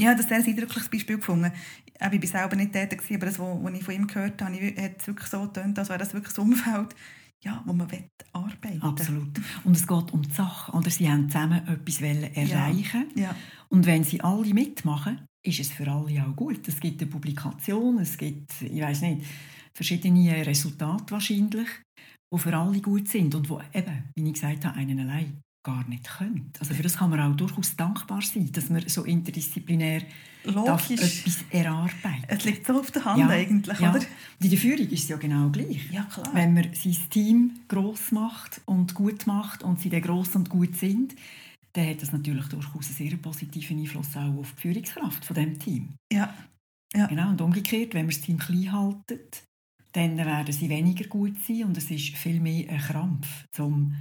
Ja, 0.00 0.14
das 0.14 0.26
ist 0.26 0.32
ein 0.32 0.42
sehr 0.42 0.54
eindrückliches 0.54 0.88
Beispiel 0.88 1.16
gefunden. 1.16 1.52
Ich 1.94 2.00
war 2.00 2.40
selber 2.40 2.56
nicht 2.56 2.72
tätig, 2.72 3.02
aber 3.10 3.26
das, 3.26 3.38
was 3.38 3.74
ich 3.74 3.84
von 3.84 3.94
ihm 3.94 4.06
gehört 4.06 4.40
habe, 4.40 4.54
hat 4.54 5.00
es 5.00 5.06
wirklich 5.06 5.28
so 5.28 5.42
getönt, 5.42 5.78
als 5.78 5.88
wäre 5.88 5.98
das 5.98 6.14
wirklich 6.14 6.32
das 6.32 6.38
Umfeld, 6.38 6.94
ja, 7.42 7.62
wo 7.66 7.72
man 7.72 7.88
arbeiten 8.32 8.82
Absolut. 8.82 9.40
Und 9.64 9.76
es 9.76 9.86
geht 9.86 10.12
um 10.12 10.22
die 10.22 10.32
Sache. 10.32 10.72
Oder 10.72 10.90
sie 10.90 11.10
haben 11.10 11.28
zusammen 11.28 11.66
etwas 11.66 12.00
erreichen 12.00 13.06
ja. 13.16 13.22
ja. 13.22 13.36
Und 13.68 13.86
wenn 13.86 14.04
sie 14.04 14.20
alle 14.20 14.54
mitmachen, 14.54 15.26
ist 15.44 15.60
es 15.60 15.72
für 15.72 15.88
alle 15.88 16.24
auch 16.24 16.36
gut. 16.36 16.66
Es 16.68 16.78
gibt 16.78 17.00
eine 17.00 17.10
Publikation, 17.10 17.98
es 17.98 18.16
gibt, 18.16 18.62
ich 18.62 18.80
weiß 18.80 19.02
nicht, 19.02 19.26
verschiedene 19.74 20.46
Resultate 20.46 21.10
wahrscheinlich, 21.10 21.68
die 22.32 22.38
für 22.38 22.56
alle 22.56 22.80
gut 22.80 23.08
sind 23.08 23.34
und 23.34 23.48
wo 23.48 23.60
eben, 23.72 24.04
wie 24.14 24.26
ich 24.26 24.34
gesagt 24.34 24.64
habe, 24.64 24.76
einen 24.76 25.00
allein 25.00 25.40
gar 25.68 25.86
nicht 25.86 26.04
können. 26.04 26.50
Also 26.58 26.72
für 26.72 26.82
das 26.82 26.96
kann 26.96 27.10
man 27.10 27.20
auch 27.20 27.36
durchaus 27.36 27.76
dankbar 27.76 28.22
sein, 28.22 28.50
dass 28.52 28.70
man 28.70 28.88
so 28.88 29.04
interdisziplinär 29.04 30.02
etwas 30.44 31.44
erarbeiten 31.50 32.24
Es 32.26 32.44
liegt 32.44 32.66
so 32.66 32.80
auf 32.80 32.90
der 32.90 33.04
Hand 33.04 33.18
ja, 33.18 33.28
eigentlich, 33.28 33.78
ja. 33.78 33.90
oder? 33.90 34.02
In 34.40 34.48
der 34.48 34.58
Führung 34.58 34.88
ist 34.88 35.02
es 35.02 35.08
ja 35.08 35.18
genau 35.18 35.50
gleich. 35.50 35.90
Ja, 35.92 36.04
klar. 36.04 36.30
Wenn 36.32 36.54
man 36.54 36.72
sein 36.72 36.96
Team 37.10 37.60
gross 37.68 38.12
macht 38.12 38.62
und 38.64 38.94
gut 38.94 39.26
macht 39.26 39.62
und 39.62 39.78
sie 39.78 39.90
dann 39.90 40.00
gross 40.00 40.34
und 40.36 40.48
gut 40.48 40.74
sind, 40.76 41.14
dann 41.74 41.86
hat 41.86 42.00
das 42.00 42.12
natürlich 42.12 42.46
durchaus 42.46 42.86
einen 42.86 43.10
sehr 43.10 43.16
positiven 43.18 43.78
Einfluss 43.78 44.16
auch 44.16 44.38
auf 44.38 44.54
die 44.54 44.62
Führungskraft 44.62 45.24
von 45.24 45.34
dem 45.34 45.58
Team. 45.58 45.94
Ja. 46.10 46.32
ja. 46.94 47.06
Genau, 47.08 47.28
und 47.28 47.40
umgekehrt, 47.42 47.92
wenn 47.92 48.06
man 48.06 48.14
das 48.14 48.22
Team 48.22 48.38
klein 48.38 48.72
haltet, 48.72 49.42
dann 49.92 50.16
werden 50.16 50.52
sie 50.52 50.70
weniger 50.70 51.06
gut 51.08 51.36
sein 51.46 51.64
und 51.64 51.76
es 51.76 51.90
ist 51.90 52.16
viel 52.16 52.40
mehr 52.40 52.70
ein 52.70 52.78
Krampf, 52.78 53.44
um 53.58 53.94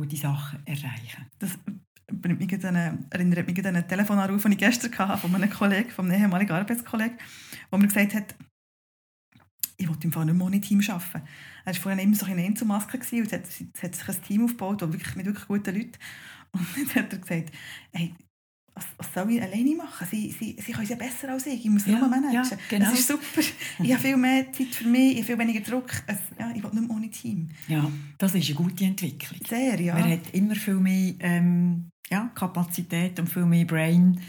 gute 0.00 0.16
Sachen 0.16 0.64
erreichen. 0.66 1.26
Das 1.38 1.58
erinnert 2.08 3.46
mich 3.46 3.66
an 3.66 3.76
einen 3.76 3.88
Telefonanruf, 3.88 4.42
den 4.42 4.52
ich 4.52 4.58
gestern 4.58 4.96
hatte, 4.98 5.20
von 5.20 5.34
einem 5.34 5.50
Kollegen, 5.50 5.90
von 5.90 6.10
einem 6.10 6.22
ehemaligen 6.22 6.52
Arbeitskollegen, 6.52 7.18
wo 7.70 7.76
mir 7.76 7.86
gesagt 7.86 8.14
hat, 8.14 8.34
ich 9.76 9.88
wollte 9.88 10.04
im 10.04 10.12
Fall 10.12 10.24
nicht 10.26 10.36
mehr 10.36 10.46
ohne 10.46 10.60
Team 10.60 10.80
arbeiten. 10.88 11.22
Er 11.64 11.74
war 11.74 11.74
vorhin 11.74 12.00
immer 12.00 12.16
so 12.16 12.26
eine 12.26 12.42
Einzelmaske 12.42 12.98
und 12.98 13.02
es 13.04 13.32
hat, 13.32 13.46
es 13.46 13.82
hat 13.82 13.94
sich 13.94 14.08
ein 14.08 14.22
Team 14.22 14.44
aufgebaut 14.44 14.80
wirklich, 14.80 15.16
mit 15.16 15.26
wirklich 15.26 15.46
guten 15.46 15.74
Leuten. 15.74 15.98
Und 16.52 16.66
dann 16.76 17.04
hat 17.04 17.12
er 17.12 17.18
gesagt, 17.18 17.52
hey, 17.92 18.14
was, 18.74 18.84
was 18.96 19.14
soll 19.14 19.30
ich 19.32 19.42
alleine 19.42 19.74
machen? 19.74 20.06
Sie, 20.10 20.30
sie, 20.30 20.56
sie 20.58 20.72
können 20.72 20.84
es 20.84 20.90
ja 20.90 20.96
besser 20.96 21.30
als 21.30 21.46
ich. 21.46 21.64
Ich 21.64 21.70
muss 21.70 21.86
ja, 21.86 21.98
nur 21.98 22.08
managen. 22.08 22.32
Ja, 22.32 22.58
genau. 22.68 22.90
Das 22.90 22.98
ist 22.98 23.08
super. 23.08 23.40
Ich 23.82 23.92
habe 23.92 24.02
viel 24.02 24.16
mehr 24.16 24.52
Zeit 24.52 24.74
für 24.74 24.88
mich, 24.88 25.12
ich 25.12 25.16
habe 25.18 25.26
viel 25.26 25.38
weniger 25.38 25.60
Druck. 25.60 25.90
Es, 26.06 26.18
ja, 26.38 26.50
ich 26.54 26.62
will 26.62 26.70
nicht 26.70 26.88
mehr 26.88 26.96
ohne 26.96 27.10
Team. 27.10 27.48
Ja, 27.68 27.90
das 28.18 28.34
ist 28.34 28.46
eine 28.46 28.54
gute 28.54 28.84
Entwicklung. 28.84 29.40
Sehr, 29.48 29.80
ja. 29.80 29.94
Man 29.94 30.10
hat 30.10 30.32
immer 30.32 30.54
viel 30.54 30.74
mehr 30.74 31.14
ähm, 31.20 31.90
ja, 32.10 32.30
Kapazität 32.34 33.18
und 33.18 33.28
viel 33.28 33.46
mehr 33.46 33.64
Brain, 33.64 34.20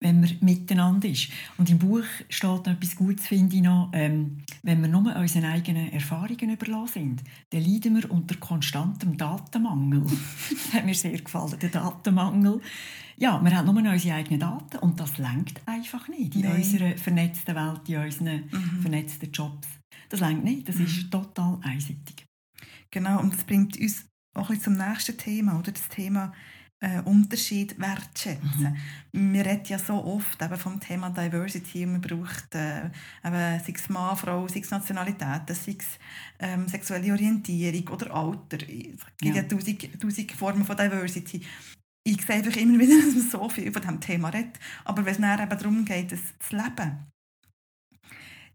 wenn 0.00 0.20
man 0.20 0.30
miteinander 0.40 1.08
ist. 1.08 1.28
Und 1.58 1.70
im 1.70 1.78
Buch 1.78 2.04
steht 2.28 2.66
noch 2.66 2.66
etwas 2.66 2.96
Gutes, 2.96 3.26
finde 3.26 3.56
ich 3.56 3.62
noch, 3.62 3.90
ähm, 3.92 4.42
wenn 4.62 4.80
wir 4.82 4.88
nur 4.88 5.14
unseren 5.16 5.44
eigenen 5.44 5.92
Erfahrungen 5.92 6.50
überlassen 6.50 6.92
sind, 6.92 7.22
dann 7.50 7.62
leiden 7.62 7.96
wir 7.96 8.10
unter 8.10 8.36
konstantem 8.36 9.16
Datenmangel. 9.16 10.02
das 10.50 10.74
hat 10.74 10.84
mir 10.84 10.94
sehr 10.94 11.18
gefallen, 11.18 11.58
der 11.60 11.70
Datenmangel. 11.70 12.60
Ja, 13.18 13.42
wir 13.42 13.56
haben 13.56 13.72
nur 13.72 13.92
unsere 13.92 14.14
eigenen 14.14 14.40
Daten 14.40 14.78
und 14.78 15.00
das 15.00 15.16
lenkt 15.16 15.60
einfach 15.66 16.06
nicht 16.08 16.34
in 16.34 16.42
Nein. 16.42 16.56
unserer 16.56 16.96
vernetzten 16.96 17.54
Welt, 17.54 17.88
in 17.88 17.96
unseren 17.96 18.44
mhm. 18.50 18.80
vernetzten 18.82 19.32
Jobs. 19.32 19.68
Das 20.10 20.20
lenkt 20.20 20.44
nicht, 20.44 20.68
das 20.68 20.76
mhm. 20.76 20.84
ist 20.84 21.10
total 21.10 21.58
einseitig. 21.62 22.26
Genau, 22.90 23.20
und 23.20 23.32
das 23.32 23.44
bringt 23.44 23.78
uns 23.78 24.04
auch 24.34 24.50
ein 24.50 24.60
zum 24.60 24.74
nächsten 24.74 25.16
Thema, 25.16 25.58
oder 25.58 25.72
das 25.72 25.88
Thema 25.88 26.32
äh, 26.80 27.00
Unterschied 27.00 27.78
wertschätzen. 27.78 28.76
Mhm. 29.12 29.32
Wir 29.32 29.46
reden 29.46 29.64
ja 29.66 29.78
so 29.78 30.04
oft 30.04 30.40
eben 30.42 30.56
vom 30.56 30.78
Thema 30.78 31.08
Diversity 31.08 31.84
und 31.84 31.92
man 31.92 32.00
braucht 32.02 32.54
äh, 32.54 32.86
eben, 33.24 33.64
sei 33.64 33.72
es 33.74 33.88
Mann, 33.88 34.16
Frau, 34.16 34.46
sei 34.46 34.60
es 34.60 34.70
Nationalität, 34.70 35.42
sei 35.48 35.76
es 35.78 35.86
ähm, 36.38 36.68
sexuelle 36.68 37.12
Orientierung 37.12 37.88
oder 37.88 38.14
Alter. 38.14 38.58
Es 38.60 38.66
gibt 39.18 39.22
ja, 39.22 39.36
ja 39.36 39.42
tausend, 39.44 40.00
tausend 40.00 40.32
Formen 40.32 40.66
von 40.66 40.76
Diversity 40.76 41.40
ich 42.06 42.24
sehe 42.24 42.36
einfach 42.36 42.56
immer 42.56 42.78
wieder, 42.78 42.94
dass 43.04 43.14
man 43.14 43.30
so 43.30 43.48
viel 43.48 43.72
von 43.72 43.82
diesem 43.82 44.00
Thema 44.00 44.28
redet. 44.28 44.58
Aber 44.84 45.04
wenn 45.04 45.12
es 45.12 45.20
dann 45.20 45.40
eben 45.40 45.58
darum 45.58 45.84
geht, 45.84 46.12
es 46.12 46.20
zu 46.38 46.56
leben, 46.56 47.06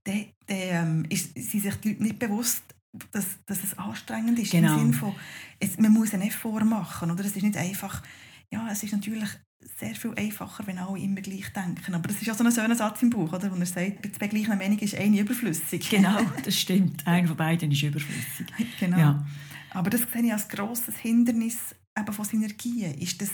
dann, 0.04 0.26
dann 0.48 0.58
ähm, 0.58 1.06
ist, 1.10 1.34
sind 1.36 1.62
sich 1.62 1.76
die 1.76 1.90
Leute 1.90 2.04
nicht 2.04 2.20
bewusst, 2.20 2.64
dass, 3.12 3.26
dass 3.46 3.64
es 3.64 3.78
anstrengend 3.78 4.40
ist. 4.40 4.52
Genau. 4.52 4.74
Im 4.74 4.80
Sinne 4.80 4.94
von, 4.94 5.16
es, 5.60 5.78
man 5.78 5.92
muss 5.92 6.14
einen 6.14 6.24
Effort 6.24 6.64
machen. 6.64 7.12
Oder? 7.12 7.24
Es 7.26 7.36
ist 7.36 7.44
nicht 7.44 7.58
einfach, 7.58 8.02
ja, 8.50 8.68
es 8.72 8.84
ist 8.84 8.94
natürlich 8.94 9.30
sehr 9.78 9.94
viel 9.96 10.14
einfacher, 10.16 10.66
wenn 10.66 10.80
alle 10.80 11.00
immer 11.00 11.22
gleich 11.22 11.52
denken. 11.54 11.94
Aber 11.94 12.08
das 12.08 12.18
ist 12.18 12.26
ja 12.26 12.34
so 12.34 12.44
ein 12.44 12.52
schöner 12.52 12.76
Satz 12.76 13.04
im 13.04 13.12
Buch, 13.12 13.32
oder? 13.32 13.52
wo 13.52 13.56
er 13.56 13.66
sagt, 13.66 14.02
bei 14.02 14.10
zwei 14.10 14.28
gleichen 14.28 14.58
Meinungen 14.58 14.80
ist 14.80 14.96
eine 14.96 15.20
überflüssig. 15.20 15.90
Genau, 15.90 16.20
das 16.44 16.56
stimmt. 16.56 17.06
Einer 17.06 17.28
von 17.28 17.38
beiden 17.38 17.72
ist 17.72 17.84
überflüssig. 17.84 18.48
Genau. 18.80 18.98
Ja. 18.98 19.26
Aber 19.72 19.90
das 19.90 20.02
sehe 20.12 20.24
ich 20.24 20.34
als 20.34 20.50
grosses 20.50 20.98
Hindernis 20.98 21.76
eben 21.98 22.14
von 22.14 22.26
Synergien 22.26 22.94
ist 22.96 23.22
das 23.22 23.30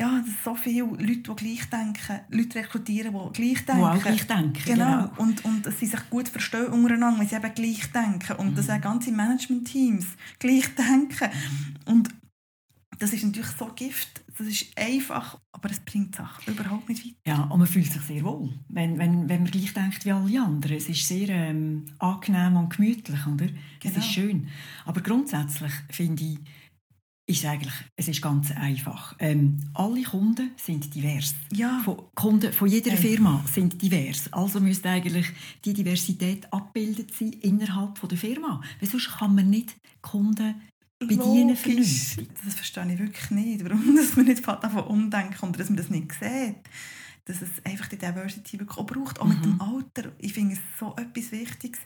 ja, 0.00 0.20
dass 0.20 0.42
so 0.44 0.56
viele 0.56 0.86
Leute, 0.86 1.22
die 1.22 1.36
gleich 1.36 1.70
denken, 1.70 2.20
Leute 2.30 2.58
rekrutieren, 2.58 3.12
die 3.12 3.32
gleich 3.32 3.64
denken. 3.64 3.80
Die 3.80 3.86
auch 3.86 4.02
gleich 4.02 4.26
denken, 4.26 4.62
genau. 4.64 5.08
genau. 5.08 5.10
Und, 5.18 5.44
und 5.44 5.66
dass 5.66 5.78
sie 5.78 5.86
sich 5.86 6.10
gut 6.10 6.28
verstehen 6.28 6.66
untereinander, 6.66 7.20
weil 7.20 7.28
sie 7.28 7.36
eben 7.36 7.54
gleich 7.54 7.92
denken. 7.92 8.36
Und 8.38 8.50
mhm. 8.50 8.54
dass 8.56 8.70
auch 8.70 8.80
ganze 8.80 9.12
Management-Teams 9.12 10.06
gleich 10.40 10.74
denken. 10.74 11.30
Und 11.86 12.08
das 13.04 13.12
ist 13.12 13.22
natürlich 13.22 13.50
so 13.50 13.66
Gift. 13.66 14.24
Das 14.38 14.46
ist 14.46 14.66
einfach, 14.76 15.38
aber 15.52 15.70
es 15.70 15.80
bringt 15.80 16.16
Sachen 16.16 16.54
überhaupt 16.54 16.88
nicht 16.88 17.04
weiter. 17.04 17.16
Ja, 17.26 17.42
und 17.44 17.58
man 17.58 17.68
fühlt 17.68 17.92
sich 17.92 18.00
sehr 18.00 18.24
wohl, 18.24 18.50
wenn, 18.68 18.98
wenn, 18.98 19.28
wenn 19.28 19.42
man 19.42 19.50
gleich 19.50 19.74
denkt 19.74 20.06
wie 20.06 20.12
alle 20.12 20.42
anderen. 20.42 20.74
Es 20.74 20.88
ist 20.88 21.06
sehr 21.06 21.28
ähm, 21.28 21.84
angenehm 21.98 22.56
und 22.56 22.74
gemütlich, 22.74 23.26
oder? 23.26 23.46
Genau. 23.46 23.58
Es 23.82 23.90
ist 23.90 23.94
genau. 23.94 24.28
schön. 24.28 24.48
Aber 24.86 25.02
grundsätzlich 25.02 25.72
finde 25.90 26.24
ich, 26.24 26.38
ist 27.26 27.44
eigentlich, 27.44 27.74
es 27.94 28.08
ist 28.08 28.22
ganz 28.22 28.50
einfach. 28.52 29.14
Ähm, 29.18 29.58
alle 29.74 30.02
Kunden 30.02 30.52
sind 30.56 30.94
divers. 30.94 31.34
Ja. 31.52 31.82
Von, 31.84 32.04
Kunden 32.14 32.54
von 32.54 32.68
jeder 32.68 32.92
hey. 32.92 32.98
Firma 32.98 33.44
sind 33.52 33.82
divers. 33.82 34.32
Also 34.32 34.60
müsste 34.60 34.88
eigentlich 34.88 35.26
die 35.62 35.74
Diversität 35.74 36.50
abgebildet 36.50 37.12
sein 37.14 37.34
innerhalb 37.34 37.98
von 37.98 38.08
der 38.08 38.18
Firma. 38.18 38.62
Weil 38.80 38.88
sonst 38.88 39.18
kann 39.18 39.34
man 39.34 39.50
nicht 39.50 39.76
Kunden 40.00 40.54
bedienen 41.06 41.56
vernünftig. 41.56 42.28
Das 42.44 42.54
verstehe 42.54 42.92
ich 42.92 42.98
wirklich 42.98 43.30
nicht. 43.30 43.64
Warum 43.64 43.96
dass 43.96 44.16
man 44.16 44.26
nicht 44.26 44.46
davon 44.46 44.84
umdenken 44.84 45.46
und 45.46 45.58
dass 45.58 45.68
man 45.68 45.76
das 45.76 45.90
nicht 45.90 46.12
sieht. 46.12 46.56
Dass 47.26 47.40
es 47.40 47.64
einfach 47.64 47.88
die 47.88 47.96
Diversity 47.96 48.60
wirklich 48.60 48.78
auch 48.78 48.86
braucht. 48.86 49.20
Auch 49.20 49.24
mhm. 49.24 49.34
mit 49.34 49.44
dem 49.44 49.60
Alter. 49.60 50.12
Ich 50.18 50.34
finde 50.34 50.54
es 50.54 50.60
so 50.78 50.94
etwas 50.96 51.32
Wichtiges 51.32 51.80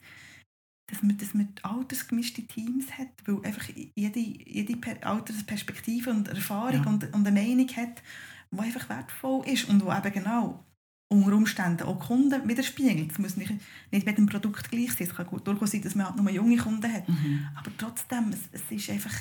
dass 0.88 1.02
man, 1.02 1.18
dass 1.18 1.34
man 1.34 1.48
altersgemischte 1.62 2.46
Teams 2.46 2.86
hat, 2.96 3.08
weil 3.26 3.44
einfach 3.44 3.68
jede, 3.94 4.20
jede 4.20 5.06
Altersperspektive 5.06 6.10
und 6.10 6.28
Erfahrung 6.28 6.82
ja. 6.82 6.88
und, 6.88 7.14
und 7.14 7.26
eine 7.26 7.30
Meinung 7.30 7.68
hat, 7.76 8.02
die 8.50 8.58
einfach 8.58 8.88
wertvoll 8.88 9.46
ist 9.46 9.68
und 9.68 9.82
die 9.82 9.86
eben 9.86 10.12
genau 10.12 10.64
unter 11.10 11.32
Umständen 11.32 11.84
auch 11.84 12.06
Kunden 12.06 12.48
widerspiegelt. 12.48 13.12
Es 13.12 13.18
muss 13.18 13.36
nicht, 13.36 13.52
nicht 13.90 14.06
mit 14.06 14.18
dem 14.18 14.26
Produkt 14.26 14.70
gleich 14.70 14.92
sein. 14.92 15.08
Es 15.08 15.14
kann 15.14 15.26
gut 15.26 15.46
durchaus 15.46 15.70
sein, 15.70 15.82
dass 15.82 15.94
man 15.94 16.06
halt 16.06 16.16
nur 16.16 16.30
junge 16.30 16.56
Kunden 16.56 16.92
hat. 16.92 17.08
Mhm. 17.08 17.46
Aber 17.54 17.70
trotzdem, 17.78 18.30
es, 18.30 18.40
es 18.52 18.70
ist 18.70 18.90
einfach, 18.90 19.14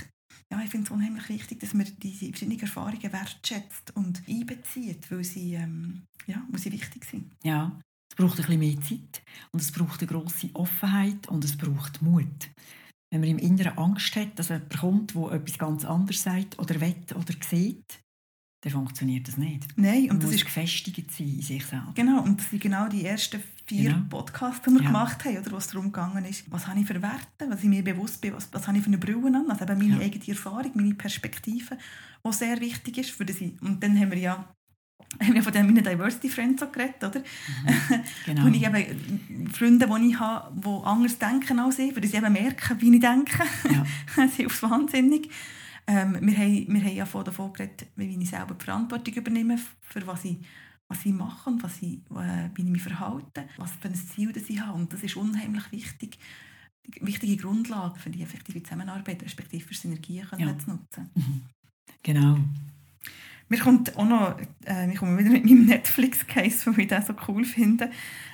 ja, 0.51 0.61
ich 0.61 0.69
finde 0.69 0.85
es 0.85 0.91
unheimlich 0.91 1.29
wichtig, 1.29 1.59
dass 1.59 1.73
man 1.73 1.87
diese 2.01 2.27
verschiedenen 2.27 2.59
Erfahrungen 2.59 3.13
wertschätzt 3.13 3.95
und 3.95 4.21
einbezieht, 4.27 5.09
weil 5.09 5.23
sie, 5.23 5.53
ähm, 5.53 6.03
ja, 6.25 6.45
weil 6.49 6.59
sie 6.59 6.71
wichtig 6.71 7.05
sind. 7.05 7.31
Ja, 7.43 7.79
braucht 8.17 8.39
ein 8.39 8.45
bisschen 8.45 8.59
mehr 8.59 8.81
Zeit 8.81 9.21
und 9.51 9.61
es 9.61 9.71
braucht 9.71 10.01
eine 10.01 10.07
grosse 10.07 10.49
Offenheit 10.53 11.27
und 11.29 11.45
es 11.45 11.55
braucht 11.55 12.01
Mut. 12.01 12.49
Wenn 13.11 13.21
man 13.21 13.29
im 13.29 13.37
Inneren 13.37 13.77
Angst 13.77 14.15
hat, 14.17 14.37
dass 14.37 14.49
jemand 14.49 14.77
kommt, 14.77 15.15
der 15.15 15.31
etwas 15.31 15.57
ganz 15.57 15.85
anderes 15.85 16.23
sagt 16.23 16.59
oder 16.59 16.81
will 16.81 16.95
oder 17.15 17.33
sieht, 17.41 18.03
dann 18.67 18.73
funktioniert 18.73 19.27
das 19.27 19.37
nicht. 19.37 19.65
Nein, 19.77 20.11
und 20.11 20.21
das 20.21 20.31
ist 20.31 20.45
gefestigt 20.45 21.11
sein 21.11 21.27
in 21.27 21.41
sich 21.41 21.65
selbst. 21.65 21.95
Genau, 21.95 22.21
und 22.21 22.39
das 22.39 22.49
sind 22.49 22.61
genau 22.61 22.87
die 22.87 23.05
ersten 23.05 23.41
vier 23.65 23.91
genau. 23.91 24.05
Podcasts, 24.09 24.61
die 24.65 24.71
wir 24.71 24.81
ja. 24.81 24.87
gemacht 24.87 25.23
haben, 25.25 25.37
oder, 25.37 25.51
wo 25.51 25.57
es 25.57 25.67
darum 25.67 25.85
gegangen 25.85 26.25
ist, 26.25 26.49
was 26.51 26.67
habe 26.67 26.79
ich 26.79 26.85
für 26.85 27.01
Werte, 27.01 27.49
was 27.49 27.63
ich 27.63 27.69
mir 27.69 27.83
bewusst 27.83 28.21
bin, 28.21 28.33
was, 28.33 28.49
was 28.51 28.67
habe 28.67 28.77
ich 28.77 28.83
für 28.83 28.89
eine 28.89 28.97
Brille 28.97 29.27
an, 29.27 29.49
also 29.49 29.63
eben 29.63 29.77
meine 29.77 29.99
ja. 29.99 30.05
eigene 30.05 30.27
Erfahrung, 30.27 30.71
meine 30.73 30.93
Perspektive, 30.93 31.77
die 32.25 32.33
sehr 32.33 32.59
wichtig 32.59 32.97
ist 32.97 33.11
für 33.11 33.25
sie. 33.31 33.57
Und 33.61 33.81
dann 33.81 33.97
haben 33.97 34.11
wir 34.11 34.19
ja 34.19 34.53
haben 35.21 35.35
wir 35.35 35.43
von 35.43 35.53
meinen 35.53 35.83
Diversity 35.83 36.27
Friends 36.27 36.59
so 36.59 36.67
geredet, 36.67 37.01
oder? 37.01 37.19
Mhm, 37.19 38.03
genau. 38.25 38.45
und 38.45 38.53
ich 38.55 38.65
eben 38.65 39.49
Freunde, 39.53 39.87
die 39.87 40.09
ich 40.09 40.19
habe, 40.19 40.59
die 40.59 40.85
anders 40.85 41.17
denken 41.17 41.59
als 41.59 41.79
ich, 41.79 41.95
weil 41.95 42.05
sie 42.05 42.17
eben 42.17 42.33
merken, 42.33 42.81
wie 42.81 42.93
ich 42.93 42.99
denke. 42.99 43.43
Ja. 43.71 43.85
das 44.17 44.35
hilft 44.35 44.61
wahnsinnig. 44.63 45.29
Ähm, 45.87 46.17
wir, 46.21 46.37
haben, 46.37 46.67
wir 46.67 46.81
haben 46.81 46.95
ja 46.95 47.23
davon 47.23 47.53
geredet, 47.53 47.87
wie 47.95 48.17
ich 48.21 48.29
selber 48.29 48.55
die 48.55 48.65
Verantwortung 48.65 49.13
übernehme, 49.13 49.57
für 49.81 50.05
was 50.05 50.25
ich, 50.25 50.37
was 50.89 51.05
ich 51.05 51.13
mache 51.13 51.49
und 51.49 51.63
was 51.63 51.81
ich, 51.81 51.99
äh, 52.11 52.49
wie 52.55 52.63
ich 52.63 52.67
mich 52.67 52.81
verhalte, 52.81 53.47
was 53.55 53.71
für 53.71 53.87
ein 53.87 53.95
Ziel 53.95 54.33
das 54.33 54.49
ich 54.49 54.59
habe. 54.59 54.77
Und 54.77 54.91
das 54.91 55.03
ist 55.03 55.15
unheimlich 55.15 55.71
wichtig, 55.71 56.19
wichtige 56.99 57.37
Grundlage 57.37 57.99
für 57.99 58.09
die 58.09 58.21
effektive 58.21 58.61
Zusammenarbeit, 58.61 59.23
respektive 59.23 59.65
für 59.65 59.73
Synergien 59.73 60.27
ja. 60.37 60.57
zu 60.57 60.71
nutzen. 60.71 61.09
Mhm. 61.15 61.41
Genau. 62.03 62.37
Mir 63.49 63.59
kommt 63.59 63.95
auch 63.95 64.05
noch, 64.05 64.37
äh, 64.65 64.91
ich 64.91 64.97
komme 64.97 65.17
wieder 65.17 65.29
mit 65.29 65.45
meinem 65.45 65.65
Netflix-Case, 65.65 66.69
den 66.69 66.79
ich 66.81 66.87
das 66.87 67.07
so 67.07 67.13
cool 67.29 67.45
finde. 67.45 67.89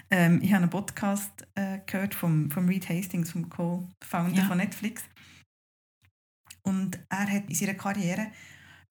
Ähm, 0.09 0.39
ich 0.41 0.51
habe 0.51 0.63
einen 0.63 0.71
Podcast 0.71 1.47
äh, 1.53 1.79
gehört 1.85 2.15
vom, 2.15 2.49
vom 2.49 2.67
Reed 2.67 2.89
Hastings, 2.89 3.31
vom 3.31 3.47
Co-Founder 3.47 4.41
ja. 4.41 4.45
von 4.45 4.57
Netflix. 4.57 5.03
Und 6.63 6.99
er 7.09 7.29
hat 7.29 7.49
in 7.49 7.55
seiner 7.55 7.75
Karriere 7.75 8.27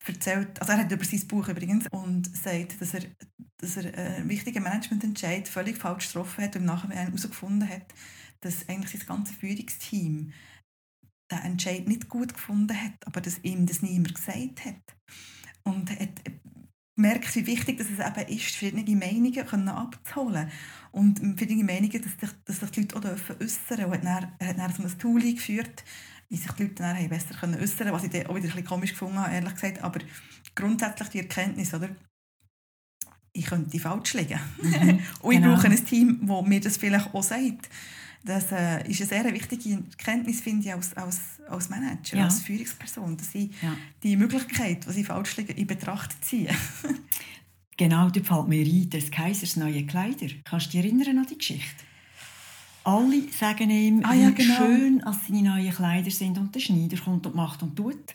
erzählt, 0.06 0.60
also 0.60 0.72
er 0.72 0.78
hat 0.78 0.92
über 0.92 1.04
sein 1.04 1.26
Buch 1.28 1.48
übrigens 1.48 1.86
und 1.90 2.36
sagt, 2.36 2.80
dass 2.80 2.94
er, 2.94 3.02
dass 3.58 3.76
er 3.76 3.94
einen 3.94 4.28
wichtigen 4.28 4.62
Managemententscheid 4.62 5.48
völlig 5.48 5.76
falsch 5.76 6.08
getroffen 6.08 6.44
hat 6.44 6.56
und 6.56 6.64
nachher 6.64 6.90
herausgefunden 6.90 7.68
hat, 7.68 7.86
dass 8.40 8.68
eigentlich 8.68 8.90
sein 8.90 9.06
ganzes 9.06 9.36
Führungsteam 9.36 10.32
den 11.30 11.38
Entscheid 11.38 11.88
nicht 11.88 12.08
gut 12.08 12.34
gefunden 12.34 12.78
hat, 12.78 13.06
aber 13.06 13.20
dass 13.20 13.42
ihm 13.42 13.66
das 13.66 13.82
niemand 13.82 14.14
gesagt 14.14 14.64
hat. 14.64 14.96
Und 15.62 15.90
er 15.90 16.00
hat 16.00 16.20
gemerkt, 16.96 17.34
wie 17.34 17.46
wichtig 17.46 17.78
dass 17.78 17.88
es 17.88 17.98
eben 17.98 18.36
ist, 18.36 18.54
verschiedene 18.54 18.96
Meinungen 18.96 19.46
können 19.46 19.68
abzuholen 19.68 20.50
und 20.90 21.18
verschiedene 21.18 21.64
Meinungen, 21.64 22.02
dass 22.02 22.30
sich, 22.30 22.38
dass 22.44 22.60
sich 22.60 22.70
die 22.70 22.80
Leute 22.82 22.96
auch 22.96 23.40
äußern 23.40 23.78
dürfen. 23.78 23.84
Und 23.84 24.04
er 24.04 24.14
hat 24.14 24.22
dann, 24.24 24.32
er 24.38 24.46
hat 24.48 24.58
dann 24.58 24.72
so 24.72 24.82
ein 24.82 24.98
Tool 24.98 25.22
eingeführt, 25.22 25.84
wie 26.32 26.36
sich 26.38 26.50
die 26.52 26.62
Leute 26.62 26.74
dann 26.76 27.08
besser 27.10 27.34
können 27.34 27.60
äußern 27.60 27.78
können, 27.78 27.92
was 27.92 28.04
ich 28.04 28.10
dann 28.10 28.26
auch 28.26 28.34
wieder 28.34 28.46
ein 28.46 28.50
bisschen 28.50 28.64
komisch 28.64 28.92
gefunden 28.92 29.18
habe, 29.18 29.34
ehrlich 29.34 29.52
gesagt. 29.52 29.82
Aber 29.82 30.00
grundsätzlich 30.54 31.08
die 31.10 31.18
Erkenntnis, 31.18 31.74
oder? 31.74 31.90
ich 33.34 33.46
könnte 33.46 33.78
falsch 33.78 34.14
liegen. 34.14 34.38
Mhm, 34.60 35.00
und 35.22 35.32
ich 35.32 35.40
genau. 35.40 35.54
brauche 35.54 35.66
ein 35.66 35.84
Team, 35.84 36.20
das 36.26 36.46
mir 36.46 36.60
das 36.60 36.76
vielleicht 36.76 37.14
auch 37.14 37.22
sagt. 37.22 37.68
Das 38.24 38.52
äh, 38.52 38.88
ist 38.88 39.00
eine 39.00 39.08
sehr 39.08 39.32
wichtige 39.32 39.82
Erkenntnis, 39.90 40.40
finde 40.40 40.66
ich, 40.66 40.72
als, 40.72 40.96
als, 40.96 41.40
als 41.48 41.68
Manager, 41.68 42.18
ja. 42.18 42.24
als 42.24 42.40
Führungsperson, 42.40 43.16
dass 43.16 43.34
ich 43.34 43.50
ja. 43.62 43.74
die 44.02 44.16
Möglichkeit, 44.16 44.86
was 44.86 44.96
ich 44.96 45.06
falsch 45.06 45.36
liege, 45.38 45.52
in 45.54 45.66
Betracht 45.66 46.24
ziehe. 46.24 46.50
genau, 47.76 48.10
da 48.10 48.22
fällt 48.22 48.48
mir 48.48 48.64
ein, 48.64 48.90
des 48.90 49.10
Kaisers 49.10 49.56
neue 49.56 49.84
Kleider. 49.86 50.28
Kannst 50.44 50.66
du 50.66 50.70
dich 50.70 50.84
erinnern 50.84 51.18
an 51.18 51.26
die 51.26 51.38
Geschichte? 51.38 51.84
Alle 52.84 53.22
sagen 53.30 53.70
ihm, 53.70 54.04
ah, 54.04 54.14
ja, 54.14 54.30
genau. 54.30 54.56
schön 54.56 55.02
als 55.04 55.26
seine 55.26 55.42
neuen 55.42 55.72
Kleider 55.72 56.10
sind 56.10 56.38
und 56.38 56.54
der 56.54 56.60
Schneider 56.60 56.96
kommt 56.96 57.26
und 57.26 57.34
macht 57.34 57.62
und 57.62 57.76
tut. 57.76 58.14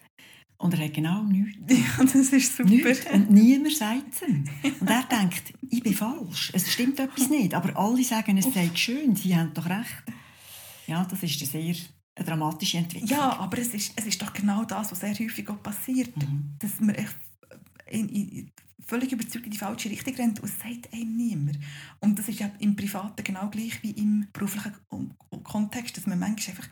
Und 0.57 0.73
er 0.73 0.85
hat 0.85 0.93
genau 0.93 1.23
nichts. 1.23 1.57
Ja, 1.69 2.03
das 2.03 2.15
ist 2.15 2.57
super. 2.57 2.69
Nichts. 2.69 3.05
Und 3.13 3.29
niemand 3.29 3.75
sagt 3.75 4.13
es 4.13 4.27
ihm. 4.27 4.43
Und 4.79 4.89
er 4.89 5.03
denkt, 5.03 5.53
ich 5.69 5.83
bin 5.83 5.93
falsch, 5.93 6.51
es 6.53 6.71
stimmt 6.71 6.99
etwas 6.99 7.29
nicht. 7.29 7.53
Aber 7.53 7.77
alle 7.77 8.03
sagen, 8.03 8.37
es 8.37 8.51
sei 8.53 8.69
schön, 8.73 9.15
sie 9.15 9.35
haben 9.35 9.53
doch 9.53 9.69
recht. 9.69 10.03
Ja, 10.87 11.05
das 11.05 11.21
ist 11.21 11.41
eine 11.41 11.49
sehr 11.49 11.75
eine 12.15 12.25
dramatische 12.25 12.77
Entwicklung. 12.77 13.09
Ja, 13.09 13.37
aber 13.37 13.59
es 13.59 13.67
ist, 13.73 13.93
es 13.95 14.05
ist 14.07 14.21
doch 14.21 14.33
genau 14.33 14.63
das, 14.63 14.91
was 14.91 14.99
sehr 14.99 15.13
häufig 15.13 15.47
auch 15.49 15.61
passiert. 15.61 16.15
Mhm. 16.17 16.55
Dass 16.57 16.79
man 16.79 16.95
echt 16.95 17.15
in, 17.85 18.09
in, 18.09 18.51
völlig 18.85 19.11
überzeugt 19.11 19.45
in 19.45 19.51
die 19.51 19.57
falsche 19.57 19.89
Richtung 19.89 20.15
rennt 20.15 20.39
und 20.39 20.49
es 20.49 20.59
sagt 20.59 20.93
einem 20.93 21.15
niemand. 21.15 21.59
Und 21.99 22.17
das 22.19 22.29
ist 22.29 22.39
ja 22.39 22.51
im 22.59 22.75
Privaten 22.75 23.23
genau 23.23 23.49
gleich 23.49 23.81
wie 23.83 23.91
im 23.91 24.27
beruflichen 24.31 24.73
Kontext, 25.43 25.97
dass 25.97 26.07
man 26.07 26.19
manchmal 26.19 26.55
einfach 26.55 26.69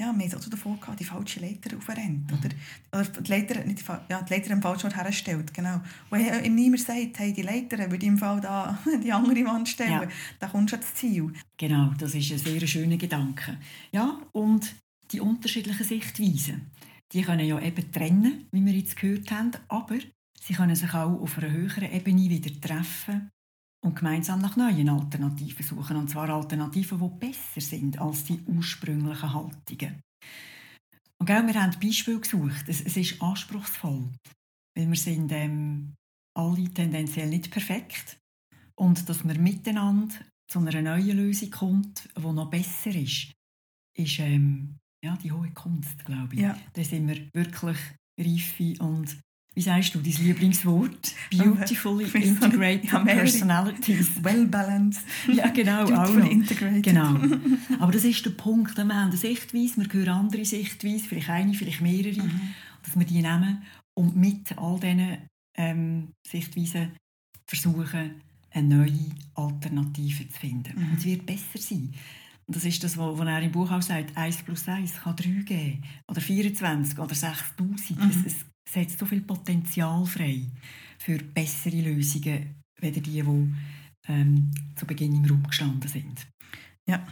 ja, 0.00 0.12
wir 0.16 0.26
haben 0.26 0.34
auch 0.34 0.48
davor 0.48 0.76
gehabt, 0.80 0.98
die 0.98 1.04
falsche 1.04 1.38
Leiter 1.38 1.76
aufrennt. 1.76 2.30
Mhm. 2.30 2.38
Oder, 2.38 2.48
oder 2.92 3.20
die 3.22 3.30
Leiter, 3.30 3.64
nicht 3.64 3.80
die, 3.80 3.92
ja, 4.08 4.22
die 4.22 4.34
Leiter 4.34 4.52
am 4.52 4.62
falschen 4.62 4.86
Ort 4.86 4.96
herstellt. 4.96 5.54
Genau. 5.54 5.80
Wo 6.10 6.16
ihm 6.16 6.54
niemand 6.54 6.82
sagt, 6.82 7.18
hey, 7.18 7.32
die 7.32 7.42
Leiter 7.42 7.78
würde 7.90 8.06
im 8.06 8.18
Fall 8.18 8.40
da 8.40 8.78
die 9.04 9.12
andere 9.12 9.44
Wand 9.44 9.68
stellen, 9.68 9.92
ja. 9.92 10.08
dann 10.40 10.50
kommst 10.50 10.72
du 10.72 10.76
ans 10.76 10.94
Ziel. 10.94 11.32
Genau, 11.56 11.92
das 11.98 12.14
ist 12.14 12.32
ein 12.32 12.38
sehr 12.38 12.66
schöner 12.66 12.96
Gedanke. 12.96 13.58
Ja, 13.92 14.18
und 14.32 14.74
die 15.12 15.20
unterschiedlichen 15.20 15.84
Sichtweisen, 15.84 16.70
die 17.12 17.22
können 17.22 17.46
ja 17.46 17.60
eben 17.60 17.92
trennen, 17.92 18.46
wie 18.50 18.64
wir 18.64 18.72
jetzt 18.72 18.96
gehört 18.96 19.30
haben, 19.30 19.52
aber 19.68 19.98
sie 20.42 20.54
können 20.54 20.74
sich 20.74 20.92
auch 20.92 21.20
auf 21.20 21.38
einer 21.38 21.50
höheren 21.50 21.92
Ebene 21.92 22.28
wieder 22.28 22.60
treffen 22.60 23.30
und 23.84 23.96
gemeinsam 23.96 24.40
nach 24.40 24.56
neuen 24.56 24.88
Alternativen 24.88 25.64
suchen. 25.64 25.96
Und 25.96 26.10
zwar 26.10 26.28
Alternativen, 26.28 26.98
die 26.98 27.26
besser 27.26 27.60
sind 27.60 27.98
als 27.98 28.24
die 28.24 28.40
ursprünglichen 28.46 29.32
Haltungen. 29.32 30.00
Und 31.18 31.26
gell, 31.26 31.46
wir 31.46 31.62
haben 31.62 31.78
Beispiele 31.80 32.20
gesucht. 32.20 32.64
Es, 32.68 32.80
es 32.80 32.96
ist 32.96 33.22
anspruchsvoll, 33.22 34.10
weil 34.76 34.88
wir 34.88 34.96
sind 34.96 35.30
ähm, 35.32 35.94
alle 36.36 36.68
tendenziell 36.70 37.28
nicht 37.28 37.50
perfekt 37.50 38.18
und 38.74 39.08
dass 39.08 39.22
man 39.22 39.42
miteinander 39.42 40.14
zu 40.50 40.58
einer 40.58 40.82
neuen 40.82 41.16
Lösung 41.16 41.50
kommt, 41.50 42.08
die 42.16 42.20
noch 42.20 42.50
besser 42.50 42.94
ist, 42.94 43.32
ist 43.96 44.18
ähm, 44.18 44.78
ja, 45.04 45.16
die 45.16 45.30
hohe 45.30 45.50
Kunst, 45.52 46.04
glaube 46.04 46.34
ich. 46.34 46.40
Ja. 46.40 46.58
Da 46.72 46.82
sind 46.82 47.06
wir 47.06 47.28
wirklich 47.32 47.78
reife 48.18 48.82
und 48.82 49.16
wie 49.54 49.60
sagst 49.60 49.94
du, 49.94 50.00
dein 50.00 50.12
Lieblingswort? 50.12 51.12
Beautifully 51.30 52.04
integrated 52.14 52.90
personalities. 53.04 54.10
Well 54.22 54.46
balanced. 54.46 55.02
Ja, 55.32 55.48
genau. 55.48 55.84
noch. 55.84 56.30
integrated. 56.30 56.82
Genau. 56.82 57.16
Aber 57.78 57.92
das 57.92 58.04
ist 58.04 58.24
der 58.24 58.30
Punkt. 58.30 58.76
Wir 58.76 58.82
haben 58.82 58.90
eine 58.90 59.16
Sichtweise, 59.16 59.76
wir 59.76 59.92
hören 59.92 60.08
andere 60.08 60.44
Sichtweise, 60.44 61.04
vielleicht 61.04 61.28
eine, 61.28 61.54
vielleicht 61.54 61.80
mehrere, 61.80 62.22
mhm. 62.22 62.54
dass 62.82 62.98
wir 62.98 63.04
die 63.04 63.20
nehmen 63.20 63.62
und 63.94 64.16
mit 64.16 64.56
all 64.56 64.80
diesen 64.80 65.18
ähm, 65.56 66.08
Sichtweisen 66.26 66.92
versuchen, 67.46 68.22
eine 68.50 68.76
neue 68.76 69.10
Alternative 69.34 70.28
zu 70.28 70.38
finden. 70.38 70.72
Mhm. 70.74 70.90
Und 70.92 70.98
es 70.98 71.04
wird 71.04 71.26
besser 71.26 71.58
sein. 71.58 71.92
Und 72.46 72.56
das 72.56 72.64
ist 72.64 72.82
das, 72.82 72.96
was 72.96 73.20
er 73.20 73.42
im 73.42 73.52
Buch 73.52 73.70
auch 73.70 73.82
sagt, 73.82 74.16
1 74.16 74.42
plus 74.42 74.66
1 74.66 75.00
kann 75.02 75.16
3 75.16 75.28
geben. 75.42 75.84
Oder 76.08 76.20
24 76.20 76.98
oder 76.98 77.14
6000. 77.14 77.98
Mhm. 77.98 78.10
Es, 78.10 78.32
es 78.32 78.51
setzt 78.68 78.98
so 78.98 79.06
viel 79.06 79.22
Potenzial 79.22 80.04
frei 80.06 80.46
für 80.98 81.18
bessere 81.18 81.80
Lösungen, 81.80 82.62
als 82.80 82.92
die, 82.94 83.00
die 83.00 83.24
ähm, 84.08 84.50
zu 84.76 84.86
Beginn 84.86 85.16
im 85.16 85.30
Raum 85.30 85.42
gestanden 85.44 85.88
sind. 85.88 86.26
Ja. 86.86 87.06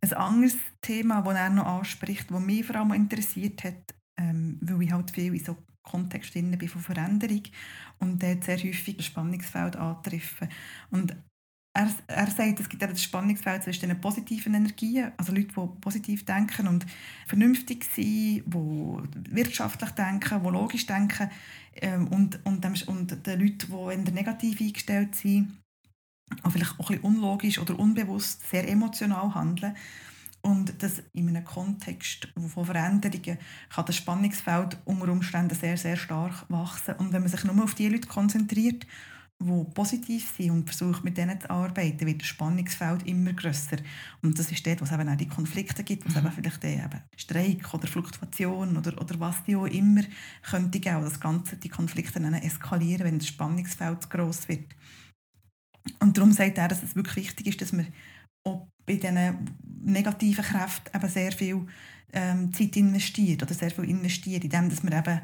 Ein 0.00 0.12
anderes 0.14 0.56
Thema, 0.80 1.22
das 1.22 1.34
er 1.34 1.50
noch 1.50 1.66
anspricht, 1.66 2.28
das 2.28 2.40
mich 2.40 2.66
vor 2.66 2.76
allem 2.76 2.92
interessiert 2.92 3.62
hat, 3.62 3.94
ähm, 4.18 4.58
weil 4.60 4.82
ich 4.82 4.92
halt 4.92 5.12
viel 5.12 5.32
in 5.32 5.44
so 5.44 5.56
Kontext 5.82 6.34
bin 6.34 6.68
von 6.68 6.82
Veränderung 6.82 7.42
und 7.98 8.22
dort 8.22 8.44
sehr 8.44 8.58
häufig 8.58 8.96
das 8.96 9.06
Spannungsfeld 9.06 9.76
antreffen. 9.76 10.48
Und 10.90 11.16
er, 11.74 11.88
er 12.06 12.30
sagt, 12.30 12.60
es 12.60 12.68
gibt 12.68 12.82
das 12.82 13.02
Spannungsfeld 13.02 13.64
zwischen 13.64 13.88
den 13.88 14.00
positiven 14.00 14.54
Energien, 14.54 15.12
also 15.16 15.32
Leute, 15.32 15.48
die 15.48 15.80
positiv 15.80 16.24
denken 16.24 16.68
und 16.68 16.84
vernünftig 17.26 17.84
sind, 17.84 18.04
die 18.04 18.42
wirtschaftlich 19.30 19.90
denken, 19.90 20.42
die 20.42 20.50
logisch 20.50 20.86
denken 20.86 21.30
ähm, 21.76 22.08
und, 22.08 22.44
und, 22.44 22.62
dem, 22.62 22.74
und 22.86 23.26
den 23.26 23.40
Leuten, 23.40 24.04
die 24.04 24.12
negativ 24.12 24.60
eingestellt 24.60 25.14
sind, 25.14 25.58
auch 26.42 26.50
vielleicht 26.50 26.78
auch 26.78 26.90
ein 26.90 27.00
bisschen 27.00 27.04
unlogisch 27.04 27.58
oder 27.58 27.78
unbewusst, 27.78 28.48
sehr 28.50 28.68
emotional 28.68 29.34
handeln. 29.34 29.74
Und 30.44 30.82
das 30.82 31.00
in 31.12 31.28
einem 31.28 31.44
Kontext 31.44 32.28
von 32.34 32.66
Veränderungen 32.66 33.38
kann 33.70 33.86
das 33.86 33.96
Spannungsfeld 33.96 34.76
unter 34.84 35.08
Umständen 35.08 35.54
sehr, 35.54 35.76
sehr 35.76 35.96
stark 35.96 36.44
wachsen. 36.48 36.96
Und 36.96 37.12
wenn 37.12 37.22
man 37.22 37.30
sich 37.30 37.44
nur 37.44 37.62
auf 37.62 37.76
die 37.76 37.88
Leute 37.88 38.08
konzentriert 38.08 38.84
die 39.42 39.74
positiv 39.74 40.32
sind 40.36 40.50
und 40.50 40.64
versucht, 40.70 41.04
mit 41.04 41.16
denen 41.16 41.40
zu 41.40 41.50
arbeiten, 41.50 42.06
wird 42.06 42.20
das 42.20 42.28
Spannungsfeld 42.28 43.06
immer 43.06 43.32
grösser. 43.32 43.76
Und 44.22 44.38
das 44.38 44.50
ist 44.50 44.66
dort, 44.66 44.80
wo 44.80 44.84
es 44.84 44.92
eben 44.92 45.08
auch 45.08 45.16
die 45.16 45.28
Konflikte 45.28 45.84
gibt, 45.84 46.04
wo 46.04 46.08
es 46.08 46.14
mhm. 46.14 46.26
eben 46.26 46.32
vielleicht 46.32 46.64
eben 46.64 47.00
Streik 47.16 47.74
oder 47.74 47.86
Fluktuation 47.86 48.76
oder, 48.76 49.00
oder 49.00 49.20
was 49.20 49.42
die 49.44 49.56
auch 49.56 49.66
immer 49.66 50.02
könnte 50.42 50.80
geben. 50.80 51.02
Das 51.02 51.20
Ganze, 51.20 51.56
die 51.56 51.68
Konflikte 51.68 52.20
dann 52.20 52.34
eskalieren, 52.34 53.06
wenn 53.06 53.18
das 53.18 53.28
Spannungsfeld 53.28 54.02
zu 54.02 54.08
gross 54.08 54.48
wird. 54.48 54.74
Und 55.98 56.16
darum 56.16 56.32
sagt 56.32 56.58
er, 56.58 56.68
dass 56.68 56.82
es 56.82 56.94
wirklich 56.96 57.16
wichtig 57.16 57.46
ist, 57.48 57.60
dass 57.60 57.72
wir 57.72 57.86
auch 58.44 58.68
bei 58.86 58.96
diesen 58.96 59.56
negativen 59.82 60.44
Kräften 60.44 60.96
eben 60.96 61.08
sehr 61.08 61.32
viel 61.32 61.66
ähm, 62.12 62.52
Zeit 62.52 62.76
investiert 62.76 63.42
oder 63.42 63.54
sehr 63.54 63.70
viel 63.70 63.84
investiert, 63.84 64.44
indem 64.44 64.68
dass 64.68 64.82
wir 64.82 64.92
eben 64.92 65.20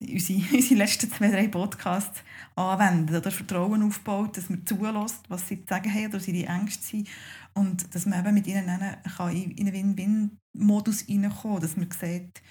unsere, 0.00 0.40
unsere 0.52 0.74
letzten 0.74 1.10
zwei, 1.10 1.30
drei 1.30 1.48
Podcasts 1.48 2.22
anwenden 2.56 3.16
oder 3.16 3.30
Vertrauen 3.30 3.82
aufbaut, 3.82 4.36
dass 4.36 4.48
man 4.48 4.66
zulässt, 4.66 5.28
was 5.28 5.48
sie 5.48 5.60
zu 5.60 5.68
sagen 5.68 5.92
haben 5.92 6.14
oder 6.14 6.28
ihre 6.28 6.48
Ängste 6.48 6.84
sind 6.84 7.08
und 7.54 7.94
dass 7.94 8.06
man 8.06 8.20
eben 8.20 8.34
mit 8.34 8.46
ihnen 8.46 8.66
kann 9.16 9.32
in 9.36 9.58
einen 9.58 9.72
Win-Win-Modus 9.72 11.02
hineinkommen 11.02 11.60
kann, 11.60 11.62
dass 11.62 11.76
man 11.76 11.90
sieht, 11.90 12.42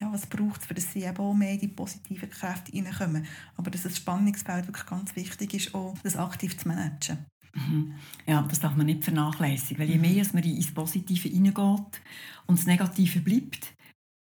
ja, 0.00 0.12
was 0.12 0.26
braucht 0.26 0.60
es, 0.62 0.68
dass 0.68 0.92
sie 0.92 1.04
eben 1.04 1.16
auch 1.16 1.32
mehr 1.32 1.52
in 1.52 1.60
die 1.60 1.68
positiven 1.68 2.28
Kräfte 2.28 2.72
reinkommen. 2.72 3.26
Aber 3.56 3.70
dass 3.70 3.84
das 3.84 3.96
Spannungsfeld 3.96 4.66
wirklich 4.66 4.86
ganz 4.86 5.16
wichtig 5.16 5.54
ist, 5.54 5.74
auch 5.74 5.96
das 6.02 6.16
aktiv 6.16 6.56
zu 6.58 6.68
managen. 6.68 7.24
Mhm. 7.54 7.94
Ja, 8.26 8.42
das 8.42 8.60
darf 8.60 8.76
man 8.76 8.86
nicht 8.86 9.04
vernachlässigen, 9.04 9.78
weil 9.78 9.88
je 9.88 9.96
mhm. 9.96 10.02
mehr 10.02 10.26
man 10.34 10.42
ins 10.42 10.74
Positive 10.74 11.28
hineingeht 11.28 12.02
und 12.46 12.58
das 12.58 12.66
Negative 12.66 13.20
bleibt, 13.20 13.74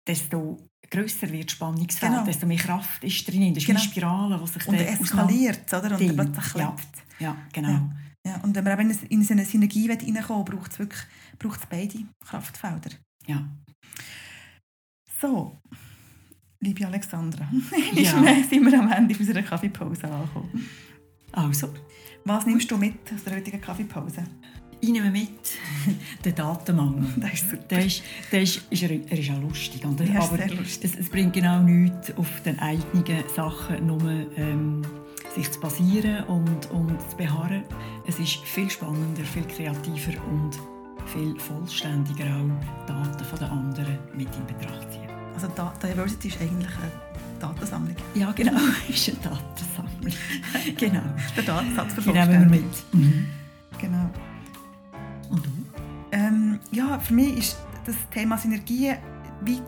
desto 0.06 0.68
grösser 0.90 1.30
wird 1.30 1.50
Spannungsfeld, 1.50 2.12
genau. 2.12 2.24
desto 2.24 2.46
mehr 2.46 2.58
Kraft 2.58 3.04
ist 3.04 3.26
drin. 3.28 3.54
Das 3.54 3.62
ist 3.62 3.66
genau. 3.66 3.80
eine 3.80 3.88
Spirale, 3.88 4.40
die 4.40 4.46
sich 4.46 4.68
Und 4.68 4.74
eskaliert, 4.74 5.72
oder? 5.72 5.98
Und 5.98 6.06
dann 6.18 6.32
plötzlich 6.32 6.54
ja. 6.54 6.76
ja, 7.18 7.36
genau. 7.52 7.68
Ja. 7.68 7.90
Ja. 8.26 8.40
Und 8.42 8.56
wenn 8.56 8.64
man 8.64 8.80
eben 8.80 8.98
in 9.08 9.22
so 9.22 9.32
eine 9.32 9.44
Synergie 9.44 9.88
reinkommen 9.88 10.48
will, 10.48 10.56
braucht 10.56 10.72
es 10.72 10.78
wirklich 10.78 11.02
braucht 11.38 11.68
beide 11.68 11.98
Kraftfelder. 12.24 12.90
Ja. 13.26 13.48
So, 15.20 15.56
liebe 16.60 16.86
Alexandra, 16.86 17.48
ja. 17.94 18.04
sind 18.48 18.64
wir 18.64 18.78
am 18.78 18.90
Ende 18.90 19.16
unserer 19.16 19.42
Kaffeepause 19.42 20.04
angekommen. 20.10 20.68
Also, 21.32 21.72
was 22.24 22.46
nimmst 22.46 22.70
du 22.70 22.76
mit 22.76 23.12
aus 23.14 23.24
der 23.24 23.36
heutigen 23.36 23.60
Kaffeepause? 23.60 24.24
Ich 24.86 24.92
nehme 24.92 25.10
mit 25.10 25.28
den 26.24 26.34
Datenmangel. 26.36 27.08
Das 27.16 27.32
ist 27.32 27.50
super. 27.50 27.62
Der 27.70 27.84
ist, 27.84 28.02
der 28.30 28.42
ist, 28.42 28.62
ist, 28.70 28.82
er, 28.84 28.90
er 28.90 29.18
ist 29.18 29.30
auch 29.32 29.40
lustig. 29.40 29.84
Oder? 29.84 30.04
Ja, 30.04 30.20
Aber 30.20 30.46
lustig. 30.46 30.92
Es, 30.92 30.96
es, 30.96 31.10
bringt 31.10 31.32
genau 31.32 31.60
nichts, 31.60 32.16
auf 32.16 32.28
den 32.44 32.56
eigenen 32.60 33.24
Sachen 33.34 33.84
nur 33.84 34.00
ähm, 34.36 34.82
sich 35.34 35.50
zu 35.50 35.58
basieren 35.58 36.22
und, 36.26 36.70
und 36.70 36.96
zu 37.10 37.16
beharren. 37.16 37.64
Es 38.06 38.20
ist 38.20 38.36
viel 38.44 38.70
spannender, 38.70 39.24
viel 39.24 39.42
kreativer 39.42 40.12
und 40.30 40.52
viel 41.06 41.36
vollständiger 41.40 42.26
auch 42.26 42.86
Daten 42.86 43.24
von 43.24 43.38
den 43.40 43.48
anderen 43.48 43.98
mit 44.16 44.28
in 44.36 44.46
Betracht 44.46 44.92
ziehen. 44.92 45.10
Also 45.34 45.48
Diversity 45.82 46.28
ist 46.28 46.40
eigentlich 46.40 46.70
eine 46.78 46.92
Datensammlung? 47.40 47.96
Ja, 48.14 48.30
genau, 48.30 48.52
ist 48.88 49.08
eine 49.08 49.18
Datensammlung. 49.18 50.12
genau. 50.78 51.02
Der 51.36 51.42
Datensatz 51.42 51.94
für 51.94 52.02
Die 52.02 52.12
nehmen 52.12 52.50
wir 52.50 52.60
mit. 52.60 52.94
Mhm. 52.94 53.26
Genau. 53.80 54.10
Und 55.30 55.44
du? 55.44 55.50
Ähm, 56.12 56.60
ja, 56.70 56.98
für 56.98 57.14
mich 57.14 57.38
ist 57.38 57.56
das 57.84 57.96
Thema 58.12 58.38
Synergien 58.38 58.96
wie 59.42 59.60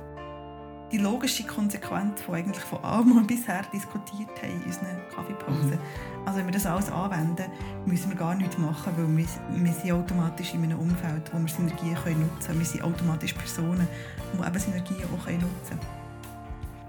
die 0.90 0.99
logische 0.99 1.44
Konsequenz 1.44 2.23
von, 2.23 2.37
eigentlich 2.37 2.64
von 2.64 2.83
allem, 2.83 3.11
was 3.11 3.16
wir 3.16 3.27
bisher 3.27 3.62
diskutiert 3.73 4.31
haben 4.42 4.53
in 4.53 4.62
unseren 4.62 5.09
Kaffeepausen. 5.14 5.71
Mhm. 5.73 5.79
Also 6.25 6.38
wenn 6.38 6.47
wir 6.47 6.53
das 6.53 6.66
alles 6.66 6.90
anwenden, 6.90 7.44
müssen 7.85 8.11
wir 8.11 8.16
gar 8.16 8.35
nichts 8.35 8.57
machen, 8.59 8.92
weil 8.97 9.16
wir, 9.16 9.27
wir 9.64 9.73
sind 9.73 9.92
automatisch 9.92 10.55
in 10.55 10.64
einem 10.64 10.79
Umfeld, 10.79 11.31
wo 11.33 11.38
wir 11.38 11.49
Synergien 11.49 11.94
können 11.97 12.21
nutzen 12.21 12.47
können. 12.47 12.59
Wir 12.61 12.66
sind 12.66 12.83
automatisch 12.83 13.35
Personen, 13.35 13.87
die 14.33 14.47
eben 14.47 14.59
Synergien 14.59 15.05
auch 15.05 15.25
können 15.25 15.40
nutzen 15.40 15.79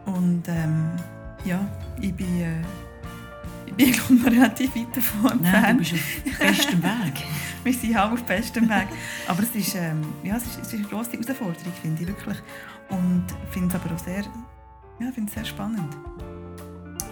können. 0.05 0.17
Und 0.17 0.47
ähm, 0.47 0.91
ja, 1.43 1.60
ich 1.99 2.13
bin... 2.13 2.41
Äh, 2.41 2.62
ich 3.77 4.01
bin 4.03 4.21
relativ 4.23 4.75
weit 4.75 4.95
davon 4.95 5.32
entfernt. 5.32 5.62
Nein, 5.62 5.77
du 5.77 5.84
bist 5.84 5.93
auf 5.93 6.39
bestem 6.39 6.84
Weg. 6.84 7.13
wir 7.63 7.73
sind 7.73 7.97
auch 7.97 8.12
auf 8.12 8.23
bestem 8.23 8.69
Weg. 8.69 8.88
Aber 9.27 9.43
es 9.43 9.55
ist, 9.55 9.75
ähm, 9.75 10.01
ja, 10.23 10.38
es 10.38 10.45
ist, 10.45 10.60
es 10.62 10.67
ist 10.67 10.73
eine 10.75 10.84
grosse 10.84 11.12
Herausforderung, 11.12 11.73
finde 11.82 12.01
ich 12.01 12.08
wirklich. 12.08 12.38
Und 12.89 13.25
finde 13.51 13.67
es 13.67 13.75
aber 13.75 13.93
auch 13.93 13.99
sehr, 13.99 14.23
ja, 14.99 15.12
finde 15.13 15.29
es 15.29 15.34
sehr 15.36 15.45
spannend. 15.45 15.95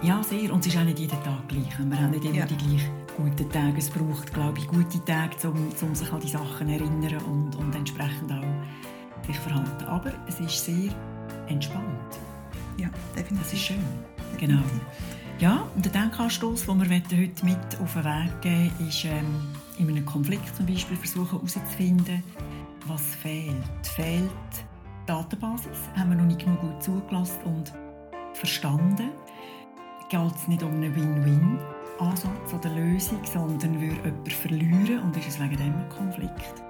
Ja, 0.02 0.22
sehr. 0.22 0.52
Und 0.52 0.66
es 0.66 0.72
ist 0.72 0.78
auch 0.78 0.84
nicht 0.84 0.98
jeden 0.98 1.22
Tag 1.22 1.48
gleich. 1.48 1.78
Wir 1.78 2.00
haben 2.00 2.10
nicht 2.10 2.24
immer 2.24 2.34
ja. 2.34 2.46
die 2.46 2.56
gleichen 2.56 2.90
guten 3.16 3.50
Tage. 3.50 3.78
Es 3.78 3.90
braucht, 3.90 4.32
glaube 4.32 4.58
ich, 4.58 4.66
gute 4.66 5.04
Tage, 5.04 5.48
um, 5.48 5.72
um 5.80 5.94
sich 5.94 6.12
an 6.12 6.20
die 6.20 6.28
Sachen 6.28 6.66
zu 6.66 6.72
erinnern 6.72 7.22
und, 7.26 7.56
und 7.56 7.74
entsprechend 7.74 8.32
auch 8.32 9.26
sich 9.26 9.38
verhalten. 9.38 9.84
Aber 9.86 10.12
es 10.26 10.40
ist 10.40 10.64
sehr 10.64 10.90
entspannt. 11.48 12.18
Ja, 12.76 12.88
definitiv. 13.16 13.38
Das 13.44 13.52
ist 13.52 13.60
schön. 13.60 13.84
Genau. 14.38 14.62
Ja, 15.38 15.68
und 15.76 15.84
der 15.84 15.92
Denkanstoß, 15.92 16.66
den 16.66 16.80
wir 16.80 16.96
heute 16.96 17.44
mit 17.44 17.80
auf 17.80 17.92
den 17.92 18.04
Weg 18.04 18.40
geben 18.40 18.88
ist 18.88 19.04
ähm, 19.04 19.54
in 19.78 19.88
einem 19.88 20.04
Konflikt 20.04 20.56
zum 20.56 20.66
Beispiel 20.66 20.96
versuchen 20.96 21.30
herauszufinden, 21.30 22.24
was 22.88 23.02
fehlt. 23.14 23.54
Fehlt 23.94 24.30
Datenbasis, 25.06 25.78
haben 25.96 26.10
wir 26.10 26.16
noch 26.16 26.24
nicht 26.24 26.40
genug 26.40 26.60
gut 26.60 26.82
zugelassen 26.82 27.38
und 27.44 27.72
verstanden. 28.34 29.10
Geht 30.08 30.34
es 30.34 30.48
nicht 30.48 30.62
um 30.64 30.72
einen 30.72 30.96
Win-Win-Ansatz 30.96 32.52
oder 32.52 32.70
Lösung, 32.70 33.20
sondern 33.24 33.80
würde 33.80 33.94
jemand 33.94 34.32
verlieren 34.32 35.02
und 35.04 35.16
ist 35.16 35.28
es 35.28 35.38
wegen 35.38 35.56
dem 35.56 35.88
Konflikt. 35.88 36.64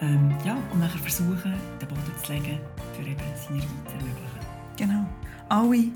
Ähm, 0.00 0.34
ja, 0.42 0.56
und 0.72 0.80
nachher 0.80 1.00
versuchen, 1.00 1.54
den 1.82 1.88
Boden 1.88 2.12
zu 2.22 2.32
legen, 2.32 2.60
für 2.94 3.02
eben 3.02 3.20
Synergie 3.36 3.66
zu 3.84 3.92
ermöglichen. 3.92 4.38
Genau. 4.78 5.04
Alle 5.50 5.90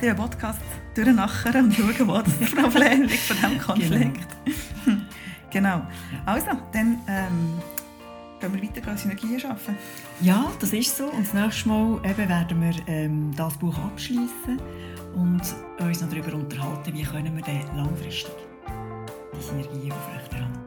sieben 0.00 0.16
Podcasts 0.16 0.62
durchnachen 0.94 1.64
und 1.64 1.74
schauen, 1.74 2.08
wo 2.08 2.18
das 2.18 2.50
Problem 2.54 3.02
liegt 3.02 3.18
von 3.18 3.36
diesem 3.36 3.58
Konflikt. 3.58 4.26
Genau. 4.44 4.98
genau. 5.50 5.86
Also, 6.26 6.50
dann 6.72 6.98
ähm, 7.08 7.54
gehen 8.40 8.54
wir 8.54 8.62
weiter 8.62 8.96
Synergien 8.96 9.40
schaffen. 9.40 9.76
Ja, 10.20 10.50
das 10.58 10.72
ist 10.72 10.96
so. 10.96 11.06
Und 11.06 11.26
das 11.26 11.34
nächste 11.34 11.68
Mal 11.68 12.00
eben 12.04 12.28
werden 12.28 12.60
wir 12.60 12.74
ähm, 12.86 13.32
das 13.36 13.56
Buch 13.58 13.76
abschließen 13.78 14.60
und 15.14 15.42
uns 15.78 16.00
noch 16.00 16.08
darüber 16.10 16.34
unterhalten, 16.34 16.94
wie 16.94 17.02
können 17.02 17.36
wir 17.36 17.42
dann 17.42 17.76
langfristig 17.76 18.32
die 19.34 19.42
Synergien 19.42 19.92
aufrechterhalten. 19.92 20.57